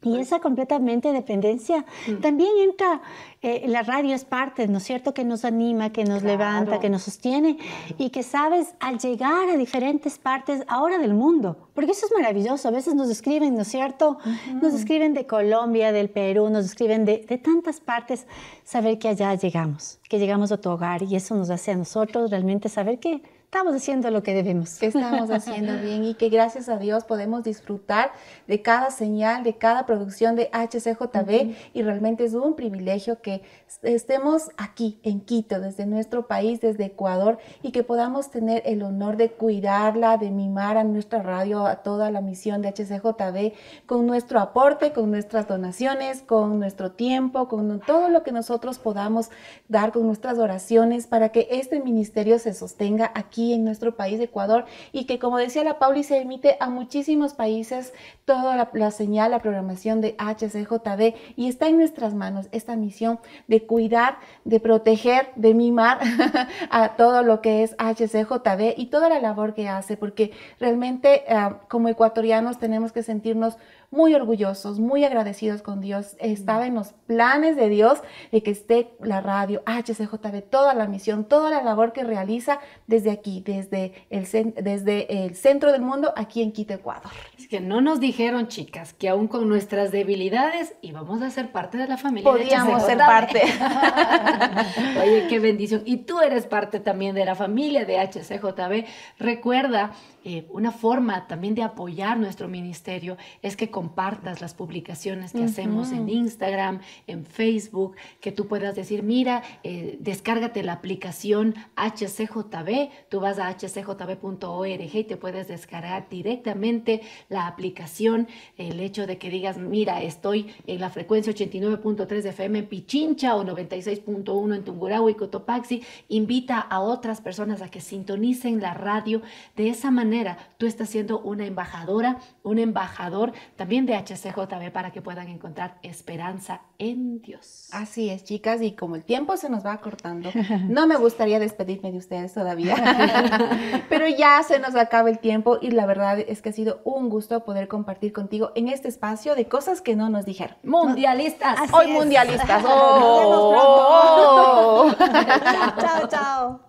Y 0.06 0.10
pues 0.10 0.28
esa 0.28 0.39
completamente 0.39 1.12
dependencia 1.12 1.84
mm. 2.08 2.22
también 2.22 2.52
entra, 2.63 3.02
eh, 3.41 3.65
la 3.68 3.82
radio 3.82 4.13
es 4.13 4.24
parte, 4.24 4.68
¿no 4.68 4.78
es 4.78 4.84
cierto? 4.84 5.13
Que 5.15 5.24
nos 5.24 5.46
anima, 5.46 5.91
que 5.91 6.04
nos 6.04 6.22
levanta, 6.22 6.80
que 6.80 6.89
nos 6.89 7.04
sostiene 7.04 7.58
y 7.98 8.12
que 8.12 8.22
sabes, 8.22 8.76
al 8.80 9.00
llegar 9.00 9.50
a 9.50 9.58
diferentes 9.58 10.20
partes 10.20 10.63
ahora 10.68 11.00
del 11.00 11.15
mundo, 11.15 11.58
porque 11.74 11.91
eso 11.91 12.06
es 12.06 12.12
maravilloso, 12.13 12.68
a 12.68 12.72
veces 12.72 12.94
nos 12.94 13.10
escriben, 13.10 13.56
¿no 13.56 13.63
es 13.63 13.68
cierto? 13.68 14.20
Nos 14.62 14.74
escriben 14.76 15.13
de 15.15 15.26
Colombia, 15.26 15.91
del 15.91 16.10
Perú, 16.10 16.50
nos 16.50 16.65
escriben 16.65 17.04
de, 17.04 17.26
de 17.28 17.38
tantas 17.39 17.80
partes, 17.80 18.28
saber 18.63 19.00
que 19.00 19.08
allá 19.08 19.34
llegamos, 19.34 20.00
que 20.08 20.20
llegamos 20.20 20.52
a 20.52 20.58
tu 20.58 20.70
hogar 20.70 21.02
y 21.02 21.15
eso 21.15 21.36
nos 21.36 21.50
hace 21.50 21.72
a 21.72 21.76
nosotros 21.76 22.30
realmente 22.30 22.70
saber 22.70 23.00
que 23.00 23.22
estamos 23.45 23.75
haciendo 23.75 24.12
lo 24.12 24.21
que 24.21 24.34
debemos. 24.34 24.77
Que 24.79 24.88
estamos 24.88 25.29
haciendo 25.29 25.77
bien 25.81 26.03
y 26.03 26.15
que 26.15 26.29
gracias 26.29 26.67
a 26.67 26.77
Dios 26.77 27.05
podemos 27.05 27.43
disfrutar 27.43 28.12
de 28.47 28.62
cada 28.62 28.91
señal, 28.91 29.43
de 29.43 29.58
cada 29.58 29.86
producción 29.86 30.36
de 30.36 30.49
HCJB 30.51 31.55
y 31.73 31.81
realmente 31.84 32.25
es 32.25 32.34
un 32.34 32.55
privilegio 32.55 33.21
que 33.21 33.43
estemos 33.81 34.49
aquí 34.58 34.99
en 35.03 35.21
Quito, 35.21 35.60
desde 35.60 35.86
nuestro 35.86 36.27
país, 36.27 36.60
desde 36.60 36.86
Ecuador 36.86 37.38
y 37.62 37.71
que 37.71 37.84
podamos 37.84 38.29
tener 38.29 38.62
el 38.65 38.84
honor 38.84 39.15
de 39.15 39.31
cuidarla, 39.31 40.17
de 40.17 40.31
mimar 40.31 40.77
a 40.77 40.84
nuestra 40.84 41.21
radio, 41.21 41.65
a 41.65 41.77
toda 41.77 42.12
la 42.12 42.21
misión 42.21 42.62
de 42.62 42.69
HCJB 42.69 43.53
con 43.86 44.05
nuestro 44.05 44.39
aporte, 44.39 44.91
con 44.91 45.12
nuestras 45.12 45.47
donaciones, 45.47 46.21
con 46.23 46.60
nuestro 46.60 46.91
tiempo, 46.91 47.47
con 47.47 47.79
todo 47.79 48.10
lo 48.10 48.23
que 48.23 48.31
nosotros 48.31 48.79
podamos 48.79 49.29
dar 49.69 49.91
con 49.91 50.05
nuestras 50.08 50.39
oraciones 50.39 51.08
para 51.08 51.29
que 51.29 51.47
este 51.51 51.79
ministerio 51.79 52.39
se 52.39 52.53
sostenga 52.53 53.12
aquí 53.13 53.35
en 53.38 53.63
nuestro 53.63 53.95
país, 53.95 54.19
Ecuador, 54.19 54.65
y 54.91 55.06
que 55.06 55.19
como 55.19 55.38
decía 55.38 55.63
la 55.63 55.80
Pauli, 55.80 56.04
se 56.04 56.21
emite 56.21 56.58
a 56.60 56.69
muchísimos 56.69 57.34
países 57.34 57.93
toda 58.26 58.69
la, 58.74 58.91
señal, 58.91 59.32
la 59.32 59.39
programación 59.39 60.02
de 60.02 60.15
HCJB 60.17 61.15
y 61.36 61.48
está 61.48 61.67
en 61.67 61.78
nuestras 61.78 62.13
manos 62.13 62.48
esta 62.52 62.76
misión 62.76 63.19
de 63.48 63.65
cuidar, 63.65 64.17
de 64.43 64.60
proteger, 64.60 65.30
de 65.36 65.54
mimar 65.54 66.00
a 66.69 66.95
todo 66.95 67.24
lo 67.24 67.41
que 67.41 67.63
es 67.63 67.76
HCJB 67.78 68.74
y 68.78 68.88
toda 68.88 69.10
la 69.10 69.19
labor 69.19 69.54
que 69.54 69.67
hace, 69.67 69.98
porque 69.98 70.32
realmente 70.60 71.24
ah, 71.30 71.60
como 71.67 71.89
ecuatorianos 71.89 72.58
tenemos 72.58 72.91
que 72.91 73.04
sentirnos 73.04 73.58
muy 73.91 74.13
orgullosos, 74.13 74.80
muy 74.80 75.04
agradecidos 75.04 75.62
con 75.62 75.82
Dios. 75.82 76.15
Estaba 76.19 76.67
en 76.67 76.76
los 76.76 76.93
planes 77.08 77.56
de 77.56 77.69
Dios 77.69 78.00
de 78.32 78.43
que 78.43 78.52
esté 78.52 78.95
la 79.02 79.21
radio, 79.21 79.63
HCJB, 79.65 80.50
toda 80.50 80.74
la 80.74 80.88
misión, 80.88 81.26
toda 81.26 81.50
la 81.50 81.63
labor 81.63 81.93
que 81.93 82.04
realiza 82.04 82.60
desde 82.88 83.12
aquí, 83.12 83.41
desde 83.45 83.93
el, 84.10 84.26
desde 84.56 85.26
el 85.26 85.36
centro 85.36 85.71
del 85.71 85.82
mundo, 85.82 86.13
aquí 86.15 86.41
en 86.41 86.52
Quito, 86.52 86.74
Ecuador. 86.74 87.12
Es 87.38 87.48
que 87.48 87.60
no 87.60 87.82
nos 87.82 88.00
dijeron, 88.00 88.48
chicas, 88.48 88.93
que 88.93 89.10
aún 89.10 89.28
con 89.28 89.48
nuestras 89.48 89.91
debilidades 89.91 90.76
íbamos 90.82 91.21
a 91.21 91.30
ser 91.30 91.52
parte 91.52 91.78
de 91.78 91.88
la 91.88 91.98
familia. 91.98 92.30
Podíamos 92.30 92.84
ser 92.84 92.98
parte. 92.98 93.41
Oye, 95.02 95.28
qué 95.30 95.39
bendición. 95.39 95.82
Y 95.86 95.98
tú 95.98 96.21
eres 96.21 96.48
parte 96.48 96.80
también 96.80 97.15
de 97.15 97.26
la 97.26 97.36
familia 97.36 97.86
de 97.86 98.00
HCJB. 98.00 98.86
Recuerda, 99.19 99.91
eh, 100.27 100.47
una 100.49 100.71
forma 100.71 101.27
también 101.27 101.53
de 101.53 101.61
apoyar 101.61 102.17
nuestro 102.17 102.47
ministerio 102.47 103.15
es 103.43 103.55
que 103.55 103.69
compartas 103.69 104.41
las 104.41 104.55
publicaciones 104.55 105.33
que 105.33 105.43
hacemos 105.43 105.91
en 105.91 106.09
Instagram, 106.09 106.79
en 107.05 107.27
Facebook, 107.27 107.95
que 108.21 108.31
tú 108.31 108.47
puedas 108.47 108.75
decir, 108.75 109.03
mira, 109.03 109.43
eh, 109.61 109.97
descárgate 109.99 110.63
la 110.63 110.73
aplicación 110.73 111.53
HCJB, 111.75 112.89
tú 113.07 113.19
vas 113.19 113.38
a 113.38 113.53
hcjb.org 113.53 114.95
y 114.95 115.03
te 115.03 115.15
puedes 115.15 115.47
descargar 115.47 116.09
directamente 116.09 117.03
la 117.29 117.45
aplicación, 117.45 118.27
el 118.57 118.79
hecho 118.79 119.05
de 119.05 119.19
que 119.19 119.29
digas, 119.29 119.59
mira, 119.59 120.01
estoy 120.01 120.55
en 120.65 120.81
la 120.81 120.89
frecuencia 120.89 121.33
89.3 121.33 122.21
de 122.23 122.29
FM 122.29 122.59
en 122.59 122.65
Pichincha 122.65 123.35
o 123.35 123.43
96.1 123.43 124.55
en 124.55 124.63
Tungurahua 124.63 125.11
y 125.11 125.13
Cotopaxi, 125.13 125.83
invita 126.09 126.59
a 126.61 126.79
otras 126.79 127.21
personas 127.21 127.61
a 127.61 127.69
que 127.69 127.79
sintonicen 127.79 128.59
la 128.59 128.73
radio. 128.73 129.21
De 129.55 129.69
esa 129.69 129.91
manera, 129.91 130.14
tú 130.58 130.65
estás 130.65 130.89
siendo 130.89 131.19
una 131.19 131.45
embajadora, 131.45 132.17
un 132.43 132.60
embajador 132.60 133.34
también 133.56 133.86
de 133.86 133.95
HCJB 133.95 134.71
para 134.71 134.91
que 134.91 135.01
puedan 135.01 135.28
encontrar 135.28 135.78
esperanza 135.84 136.62
en 136.78 137.21
Dios. 137.21 137.69
Así 137.71 138.10
es, 138.10 138.23
chicas, 138.23 138.62
y 138.62 138.73
como 138.73 138.95
el 138.95 139.04
tiempo 139.04 139.38
se 139.38 139.49
nos 139.49 139.65
va 139.65 139.78
cortando, 139.78 140.30
no 140.69 140.88
me 140.88 140.97
gustaría 140.97 141.39
despedirme 141.39 141.91
de 141.91 141.97
ustedes 141.97 142.34
todavía, 142.34 142.75
pero 143.89 144.08
ya 144.08 144.41
se 144.43 144.60
nos 144.60 144.75
acaba 144.75 145.10
el 145.10 145.19
tiempo 145.19 145.58
y 145.62 145.71
la 145.71 145.86
verdad 145.86 146.19
es 146.19 146.41
que 146.41 146.49
ha 146.49 146.54
sido 146.54 146.82
un 146.84 147.10
gusto 147.10 147.43
poder 147.43 147.67
compartir 147.67 148.13
contigo 148.13 148.51
en 148.56 148.69
este 148.69 148.88
espacio 148.88 149.36
de 149.36 149.47
cosas 149.47 149.82
que 149.82 149.95
no 149.95 150.10
nos 150.10 150.25
dijeron. 150.25 150.56
Mundialistas. 150.63 151.71
Hoy 151.71 151.88
mundialistas. 151.88 152.63
Oh, 152.78 154.91
chao, 154.97 155.73
chao. 155.80 156.08
chao. 156.08 156.62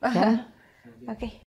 Kan? 0.00 0.48
Okay. 1.08 1.49